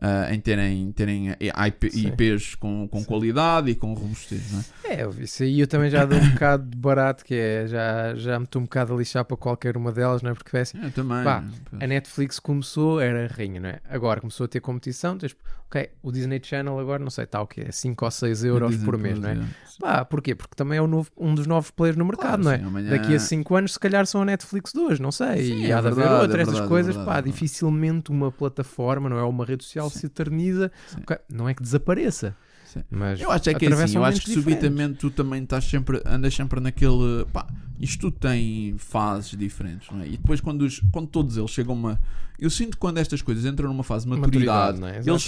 [0.00, 1.36] ah, em terem, terem eh,
[1.68, 1.86] IP.
[1.94, 3.04] IPs com, com Sim.
[3.04, 4.94] qualidade e com robustez, não é?
[4.94, 7.66] É, eu vi isso aí eu também já dou um bocado de barato, que é
[7.66, 10.34] já, já me estou um bocado a lixar para qualquer uma delas, não é?
[10.34, 11.22] Porque é assim, Eu também.
[11.24, 11.44] Pá,
[11.80, 13.80] a Netflix começou, era rainha, não é?
[13.88, 15.36] Agora começou a ter competição, tens,
[15.68, 17.66] ok, o Disney Channel agora, não sei, está o quê?
[17.70, 19.34] 5 ou 6 euros por mês, não é?
[19.34, 19.40] é.
[19.78, 20.34] Pá, porquê?
[20.34, 22.58] Porque também é o novo- um dos novos players no mercado, Claro, não é?
[22.58, 25.44] sim, amanhã- Daqui a 5 anos, se calhar, são a Netflix 2, não sei.
[25.44, 28.10] Sim, e é há de haver verdade, outra, é essas é coisas, pá, é dificilmente
[28.10, 29.22] uma plataforma, não é?
[29.22, 29.98] Uma rede social Sim.
[30.00, 30.70] se eterniza.
[30.88, 30.98] Sim.
[31.02, 32.82] Ok, Não é que desapareça, Sim.
[32.90, 34.58] mas Eu acho é que é assim, eu acho que diferentes.
[34.60, 37.24] subitamente tu também estás sempre, andas sempre naquele.
[37.32, 37.46] Pá,
[37.78, 40.06] isto tudo tem fases diferentes, não é?
[40.06, 42.00] E depois quando, os- quando todos eles chegam a uma.
[42.38, 44.98] Eu sinto que quando estas coisas entram numa fase de maturidade, não é?
[45.04, 45.26] eles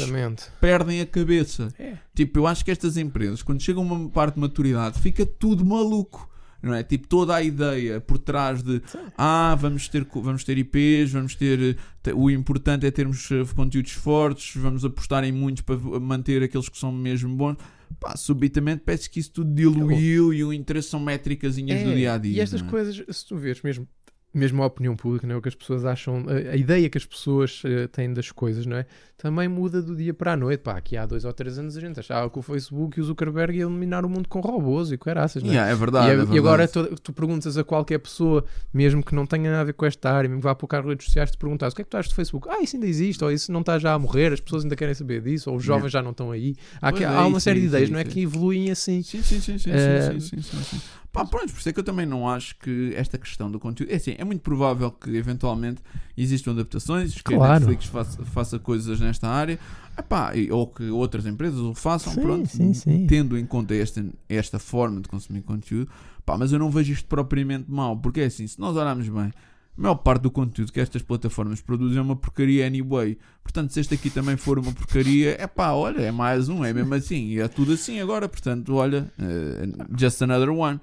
[0.61, 1.69] perdem a cabeça.
[1.79, 1.97] É.
[2.15, 5.63] Tipo, eu acho que estas empresas, quando chegam a uma parte de maturidade, fica tudo
[5.65, 6.31] maluco.
[6.63, 6.83] Não é?
[6.85, 8.81] Tipo, toda a ideia por trás de
[9.19, 11.77] ah, vamos ter, vamos ter IPs, vamos ter.
[12.03, 16.69] te- O importante é termos eh, conteúdos fortes, vamos apostar em muitos para manter aqueles
[16.69, 17.57] que são mesmo bons.
[18.01, 22.15] Pá, subitamente parece que isso tudo diluiu e o interesse são métricasinhas É, do dia
[22.15, 22.37] a dia.
[22.37, 23.87] E estas coisas, se tu vês mesmo,
[24.35, 25.39] mesmo a opinião pública, não é?
[25.39, 28.65] o que as pessoas acham, a, a ideia que as pessoas eh, têm das coisas,
[28.67, 28.87] não é?
[29.19, 30.61] Também muda do dia para a noite.
[30.63, 33.05] Pá, aqui há dois ou três anos a gente achava que o Facebook e o
[33.05, 35.55] Zuckerberg iam dominar o mundo com robôs e caraças, não é?
[35.55, 36.07] Yeah, é verdade.
[36.07, 36.37] e, é a- verdade.
[36.37, 39.75] e agora tu, tu perguntas a qualquer pessoa, mesmo que não tenha nada a ver
[39.75, 41.77] com esta área, mesmo que vá para o carro de redes sociais, te perguntas o
[41.77, 42.49] que é que tu achas do Facebook?
[42.51, 44.95] Ah, isso ainda existe, ou isso não está já a morrer, as pessoas ainda querem
[44.95, 46.57] saber disso, ou os jovens já não estão aí.
[46.81, 48.03] Há, Pois aqui- é, há uma série de isso, ideias, não é?
[48.03, 48.11] isso.
[48.11, 49.03] Que evoluem assim.
[49.03, 50.81] Sim, sim, sim, sim, Eh, sim, sim, sim, sim, sim.
[51.13, 53.93] Pá, pronto, por isso é que eu também não acho que esta questão do conteúdo.
[53.93, 55.83] É assim, é muito provável que eventualmente
[56.17, 57.53] existam adaptações, que a Claro.
[57.67, 59.59] Netflix faça, faça coisas nesta área,
[59.99, 63.07] Epá, ou que outras empresas o façam, Sim, pronto, sim, sim.
[63.07, 65.91] tendo em conta esta, esta forma de consumir conteúdo.
[66.25, 69.31] Pá, mas eu não vejo isto propriamente mal, porque é assim, se nós olharmos bem,
[69.77, 73.19] a maior parte do conteúdo que estas plataformas produzem é uma porcaria anyway.
[73.43, 76.73] Portanto, se este aqui também for uma porcaria, é pá, olha, é mais um, é
[76.73, 78.29] mesmo assim, e é tudo assim agora.
[78.29, 79.67] Portanto, olha, eh,
[79.99, 80.79] just another one.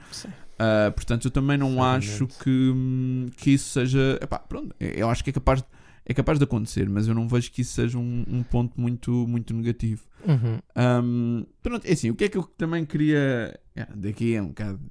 [0.59, 4.19] Ah, portanto, eu também não acho que, hum, que isso seja.
[4.21, 5.63] Epá, pronto, eu acho que é capaz,
[6.05, 9.09] é capaz de acontecer, mas eu não vejo que isso seja um, um ponto muito,
[9.27, 10.03] muito negativo.
[10.27, 10.59] Uhum.
[11.03, 13.57] Hum, pronto, é assim, o que é que eu também queria.
[13.77, 14.81] ah, Daqui é um bocado.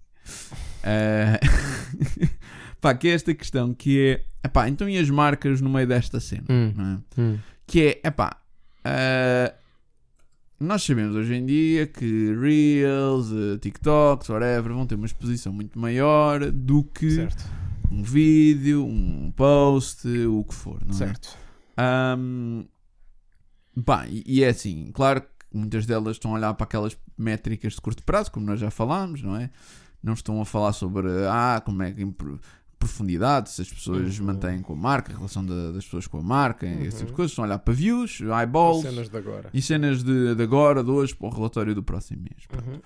[0.85, 1.39] ah,
[2.81, 4.25] pá, que é esta questão que é.
[4.45, 6.45] Epá, então e as marcas no meio desta cena?
[6.49, 6.73] Hum.
[6.79, 7.21] é?
[7.21, 7.39] Hum.
[7.67, 8.37] Que é, epá.
[8.85, 9.55] ah,
[10.61, 15.79] nós sabemos hoje em dia que Reels, eh, TikToks, whatever, vão ter uma exposição muito
[15.79, 17.45] maior do que Certo,
[17.93, 20.99] um vídeo, um post, o que for, não é?
[20.99, 21.37] certo.
[21.77, 22.65] Ahm,
[23.85, 27.81] pá, e, é assim, claro que muitas delas estão a olhar para aquelas métricas de
[27.81, 29.51] curto prazo, como nós já falámos, não é?
[30.03, 32.03] Não estão a falar sobre ah, como é que
[32.79, 34.27] profundidade, se as pessoas Uhum.
[34.27, 37.11] mantêm com a marca, a relação da- das pessoas com a marca, esse tipo de
[37.11, 37.17] Uhum.
[37.17, 39.51] coisas, estão a olhar para views, eyeballs Cenas de agora.
[39.53, 42.45] e cenas de, de agora, de hoje, para o relatório do próximo mês.
[42.53, 42.81] Uhum.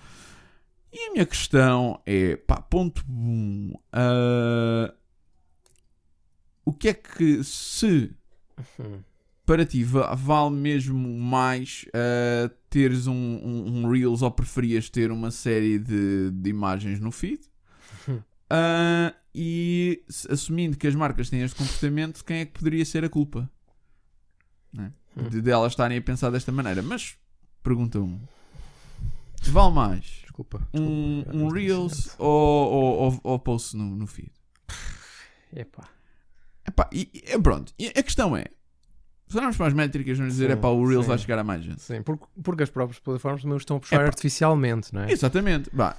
[0.92, 3.12] E a minha questão é, pá, ponto 1.
[3.12, 4.94] Um, ah,
[6.64, 8.14] o que é que se
[8.78, 9.00] Uhum.
[9.44, 15.10] para ti va- vale mesmo mais ah, teres um, um, um Reels ou preferias ter
[15.10, 17.40] uma série de, de imagens no feed?
[18.08, 18.20] Hum.
[19.34, 23.50] E assumindo que as marcas têm este comportamento, quem é que poderia ser a culpa?
[24.72, 24.92] Né?
[25.16, 25.28] Hum.
[25.28, 26.82] De, de elas estarem a pensar desta maneira.
[26.82, 27.16] Mas,
[27.62, 28.20] pergunta um.
[29.44, 30.68] Vale mais Desculpa.
[30.72, 31.36] um, desculpa.
[31.38, 34.30] um Reels ou, ou, ou, ou post no, no feed?
[35.54, 35.88] Epá.
[36.66, 38.44] Epá, e, e- pronto, e a questão é:
[39.26, 41.08] Se olharmos para as métricas, vamos dizer, é para o Reels sim.
[41.08, 41.82] vai chegar a mais gente.
[41.82, 44.04] Sim, porque, porque as próprias plataformas também estão a puxar É pá.
[44.06, 45.10] artificialmente, não é?
[45.10, 45.68] Exatamente.
[45.72, 45.96] Bah.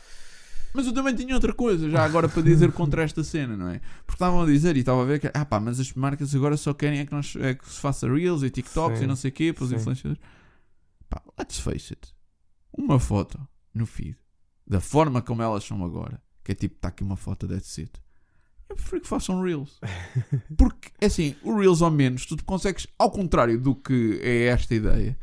[0.73, 3.79] Mas eu também tinha outra coisa, já agora para dizer contra esta cena, não é?
[4.05, 6.57] Porque estavam a dizer e estava a ver que, ah pá, mas as marcas agora
[6.57, 9.05] só querem é que, nós, é que se faça Reels e TikToks Sim.
[9.05, 9.75] e não sei o quê para os Sim.
[9.75, 10.21] influenciadores.
[11.09, 12.15] Pá, let's face it.
[12.75, 13.39] Uma foto
[13.73, 14.17] no feed,
[14.65, 17.91] da forma como elas são agora, que é tipo, está aqui uma foto, that's it.
[18.67, 19.79] Eu prefiro que façam Reels.
[20.57, 24.73] Porque, é assim, o Reels ao menos, tu consegues, ao contrário do que é esta
[24.73, 25.15] ideia,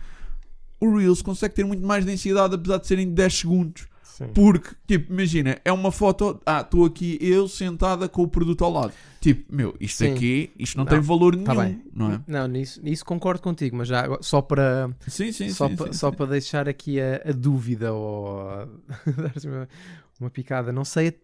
[0.79, 3.90] o Reels consegue ter muito mais densidade, apesar de serem 10 segundos.
[4.21, 4.33] Sim.
[4.35, 8.71] Porque, tipo, imagina, é uma foto, ah, estou aqui eu sentada com o produto ao
[8.71, 8.93] lado.
[9.19, 10.13] Tipo, meu, isto Sim.
[10.13, 11.83] aqui, isto não, Não, tem valor nenhum, Tá bem.
[11.95, 12.21] não é?
[12.27, 15.77] Não, nisso, nisso concordo contigo, mas já só para Sim, sim, só, sim.
[15.77, 18.39] pa- sim, só para deixar aqui a, a dúvida ou
[19.45, 19.69] uma,
[20.21, 21.19] uma picada, não sei,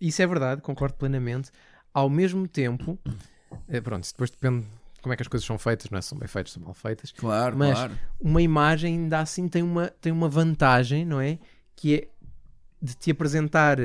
[0.00, 1.50] isso é verdade, concordo plenamente.
[1.94, 2.98] Ao mesmo tempo,
[3.68, 6.02] eh, pronto, depois depende de como é que as coisas são feitas, não é?
[6.02, 7.12] São bem feitas, são mal feitas.
[7.12, 7.94] Claro, Mas- claro.
[8.20, 11.38] Uma imagem ainda assim tem uma, tem uma vantagem, não é?
[11.76, 12.08] Que é
[12.82, 13.78] de te apresentar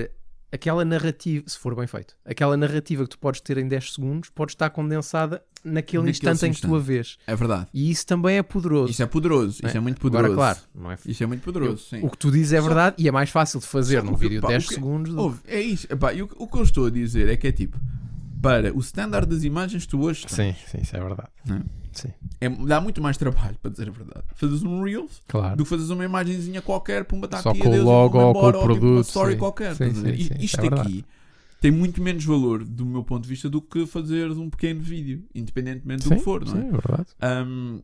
[0.52, 4.30] aquela narrativa, se for bem feito, aquela narrativa que tu podes ter em 10 segundos,
[4.30, 7.18] pode estar condensada naquele, Naquele instante em que tu a vês.
[7.28, 7.68] É verdade.
[7.74, 8.90] E isso também é poderoso.
[8.92, 10.32] Isso é poderoso, isso é muito poderoso.
[10.34, 12.00] Agora, claro, não é Isso é muito poderoso, sim.
[12.02, 14.16] O que tu dizes é Só- verdade e é mais fácil de fazer Só num
[14.16, 15.14] vídeo pá, 10 o que- segundos.
[15.14, 15.86] do- Ouve, é isso.
[15.92, 17.78] Epá, e o, o que eu estou a dizer é que é tipo,
[18.42, 21.30] para o standard das imagens tu hoje tens, Sim, sim, isso é verdade.
[21.46, 21.62] Não é?
[21.92, 22.10] Sim,
[22.40, 24.24] é, dá muito mais trabalho, para dizer a verdade.
[24.36, 25.56] Fazes um Reels claro.
[25.56, 28.34] do que fazes uma imagenzinha qualquer, pumba, está Só aqui, com o adeus, logo ou
[28.34, 29.38] com o tipo uma produto, story sim.
[29.40, 29.76] qualquer.
[29.76, 30.16] Sim, ver?
[30.16, 31.06] sim, E sim, isto é aqui
[31.60, 35.26] tem muito menos valor, do meu ponto de vista, do que fazer um pequeno vídeo,
[35.34, 36.62] independentemente do sim, que for, não é?
[36.62, 37.08] sim, é verdade.
[37.48, 37.82] Um,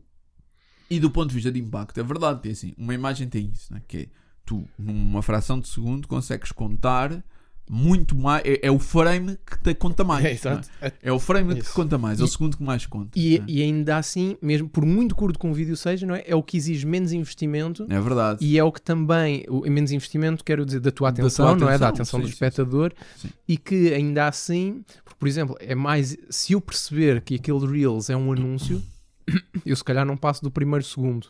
[0.88, 3.72] e do ponto de vista de impacto, é verdade, tem assim, uma imagem tem isso,
[3.72, 3.82] né?
[3.88, 4.06] que é
[4.44, 7.24] tu, numa fração de segundo, consegues contar
[7.68, 8.42] muito mais.
[8.44, 10.24] É, é o frame que te conta mais.
[10.44, 10.92] É, é?
[11.04, 11.72] É o frame que Isso.
[11.72, 13.18] conta mais, é o E- segundo que mais conta.
[13.18, 13.44] E, né?
[13.48, 16.22] e ainda assim, mesmo por muito curto que um vídeo seja, não é?
[16.26, 18.44] É o que exige menos investimento É verdade.
[18.44, 21.68] e é o que também, o menos investimento, quero dizer, da tua Da atenção, não
[21.68, 21.78] é?
[21.78, 23.28] Da atenção, atenção sim, do sim, espectador sim.
[23.48, 24.84] e que ainda assim,
[25.18, 28.82] por exemplo, é mais, se eu perceber que aquele Reels é um anúncio,
[29.64, 31.28] eu se calhar não passo do primeiro segundo.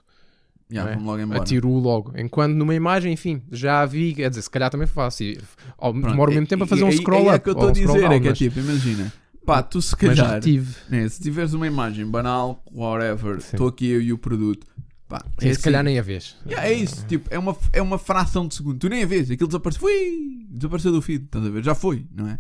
[0.75, 0.95] Yeah, é?
[0.95, 1.41] vamos logo embora.
[1.41, 2.13] Atiro-o logo.
[2.17, 5.23] Enquanto numa imagem, enfim, já a vi, quer dizer, se calhar também faço.
[5.23, 5.39] E,
[5.79, 7.35] Pronto, demoro o mesmo tempo a fazer um e- scroll e up.
[7.35, 9.13] É que eu estou ou a dizer, é que é tipo, imagina,
[9.47, 10.41] pá, tu se calhar,
[10.89, 14.67] né, se tiveres uma imagem banal, whatever, estou aqui eu e o produto,
[15.09, 15.91] pá, Sim, é se calhar assim.
[15.91, 16.37] nem a vez.
[16.47, 18.79] Yeah, é isso, tipo, é uma, é uma fração de segundo.
[18.79, 21.63] Tu nem a vês, aquilo desapareceu, Ui, desapareceu do feed, estás a ver?
[21.63, 22.39] Já foi, não é?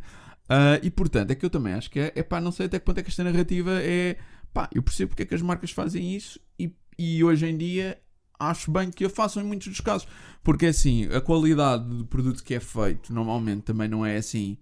[0.49, 2.79] Ah, e portanto, é que eu também acho que é, é pá, não sei até
[2.79, 4.17] que ponto é que esta narrativa é
[4.53, 7.99] pá, eu percebo porque é que as marcas fazem isso e, e hoje em dia
[8.39, 10.07] acho bem que a façam em muitos dos casos,
[10.43, 14.57] porque assim, a qualidade do produto que é feito normalmente também não é assim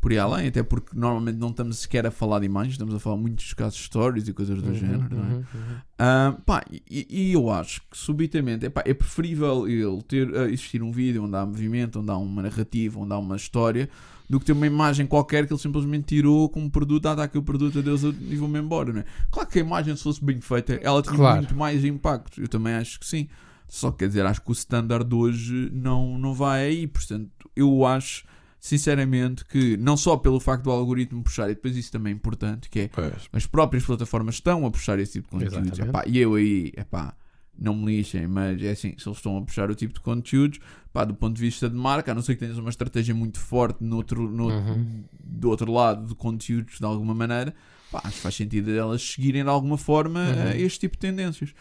[0.00, 2.98] por aí além, até porque normalmente não estamos sequer a falar de imagens, estamos a
[2.98, 5.36] falar muitos casos de stories e coisas do Uhum, género, não é?
[5.36, 5.80] uhum, uhum.
[5.98, 10.82] Ah, pá, e, e eu acho que subitamente epá, é preferível ele ter ah, existir
[10.82, 13.88] um vídeo onde há movimento, onde há uma narrativa, onde há uma história,
[14.34, 17.38] do que ter uma imagem qualquer que ele simplesmente tirou como produto, ah, dá aqui
[17.38, 19.04] o produto, adeus e vou-me embora, não é?
[19.30, 21.36] Claro que a imagem, se fosse bem feita, ela tinha Claro.
[21.36, 22.40] muito mais impacto.
[22.40, 23.28] Eu também acho que sim.
[23.68, 26.86] Só que, quer dizer, acho que o standard hoje não, não vai aí.
[26.88, 28.24] Portanto, eu acho,
[28.58, 32.68] sinceramente, que não só pelo facto do algoritmo puxar, e depois isso também é importante,
[32.68, 33.28] que é Pois.
[33.32, 35.44] as próprias plataformas estão a puxar esse tipo de.
[35.80, 37.14] Epá, e eu aí, epá,
[37.58, 40.58] não me lixem, mas é assim, se eles estão a puxar o tipo de conteúdos,
[40.92, 43.38] pá, do ponto de vista de marca, a não ser que tenhas uma estratégia muito
[43.38, 45.04] forte no Uhum.
[45.22, 47.54] do outro lado de conteúdos de alguma maneira,
[47.90, 50.48] pá, acho que faz sentido elas seguirem de alguma forma Uhum.
[50.48, 51.54] eh, este tipo de tendências.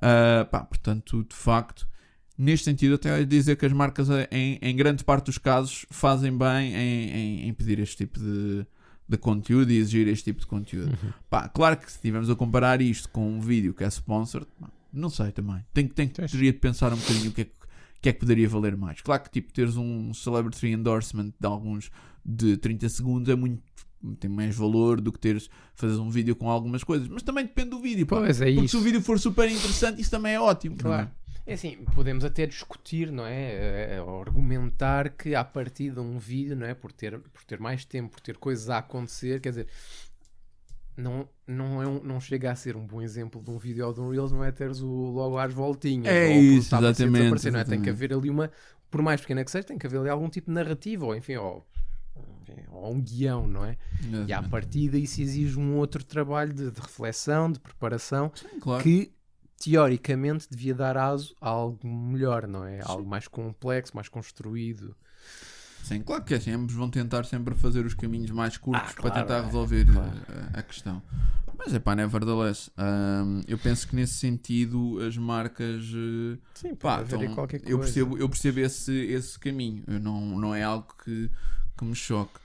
[0.00, 1.86] Ah, pá, portanto, de facto,
[2.38, 6.36] neste sentido, até dizer que as marcas, eh, em, em grande parte dos casos, fazem
[6.36, 8.64] bem em, em, em pedir este tipo de,
[9.08, 10.88] de conteúdo e exigir este tipo de conteúdo.
[11.02, 11.10] Uhum.
[11.28, 14.68] Pá, claro que se estivermos a comparar isto com um vídeo que é sponsored, pá,
[14.92, 15.64] não sei também.
[15.72, 16.30] Tem, tem, Tens.
[16.30, 17.52] teria de pensar um bocadinho o que é que,
[18.02, 19.00] que é que poderia valer mais.
[19.00, 21.90] Claro que tipo, teres um celebrity endorsement de alguns
[22.24, 23.62] de 30 segundos é muito.
[24.18, 27.08] tem mais valor do que teres fazer um vídeo com algumas coisas.
[27.08, 28.06] Mas também depende do vídeo.
[28.06, 28.16] pá.
[28.20, 28.78] Pois é Porque se isso.
[28.78, 30.76] o vídeo for super interessante, isso também é ótimo.
[30.78, 30.82] é?
[30.82, 31.10] Claro.
[31.46, 34.00] É assim, podemos até discutir, não é?
[34.06, 36.74] Ou argumentar que a partir de um vídeo, não é?
[36.74, 39.66] Por ter, por ter mais tempo, por ter coisas a acontecer, quer dizer,
[40.96, 43.92] não, não, é um- não chega a ser um bom exemplo de um vídeo ou
[43.92, 46.06] de um Reels, não é teres o logo às voltinhas.
[46.06, 47.64] É ou isso, exatamente, desaparecer, não é?
[47.64, 47.90] Tem que exatamente.
[47.90, 48.50] haver ali uma,
[48.90, 51.36] por mais pequena que seja, tem que haver ali algum tipo de narrativa, ou enfim,
[51.36, 51.66] ou,
[52.42, 53.76] enfim, ou um guião, não é?
[54.26, 54.50] E à Exatamente.
[54.50, 58.82] partida isso exige um outro trabalho de, de reflexão, de preparação, Sim, claro.
[58.82, 59.12] que
[59.58, 62.80] teoricamente devia dar aso a algo melhor, não é?
[62.82, 64.96] Algo mais complexo, mais construído.
[65.82, 68.94] Sim, claro que é assim, ambos vão tentar sempre fazer os caminhos mais curtos Ah,
[69.00, 70.08] para claro, tentar é, resolver claro.
[70.08, 71.02] uh, a, questão.
[71.58, 75.82] Mas é pá, nevertheless, um, eu penso que nesse sentido as marcas.
[75.92, 77.62] uh, Sim, pá, então, coisa.
[77.66, 79.82] eu percebo, eu percebo esse, esse caminho.
[79.86, 81.30] Eu não, não é algo que,
[81.76, 82.38] que me choque.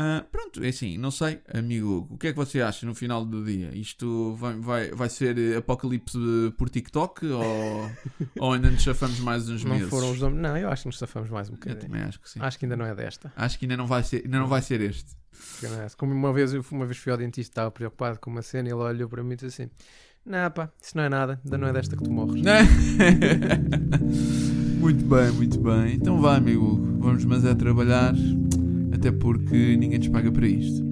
[0.00, 3.24] Ah, pronto, é assim, não sei, amigo, o que é que você acha no final
[3.24, 3.70] do dia?
[3.74, 6.16] Isto vai, vai, vai ser apocalipse
[6.56, 7.90] por TikTok ou,
[8.38, 9.90] ou ainda nos chafamos mais uns Não meses?
[9.90, 10.38] foram os nomes.
[10.40, 11.80] Não, eu acho que nos safamos mais um Eu bocadinho.
[11.82, 12.38] também acho que sim.
[12.40, 13.32] Acho que ainda não é desta.
[13.34, 15.16] Acho que ainda não vai ser, ainda não vai ser este.
[15.64, 15.86] É.
[15.96, 18.72] Como uma vez, eu uma vez fui ao dentista, estava preocupado com uma cena e
[18.72, 19.70] ele olhou para mim e disse assim:
[20.24, 22.40] Não, pá, isso não é nada, ainda não é desta que tu morres.
[24.78, 25.94] Muito bem, muito bem.
[25.94, 28.14] Então vá, amigo, vamos mas é trabalhar,
[28.92, 30.84] até porque ninguém nos paga para isto.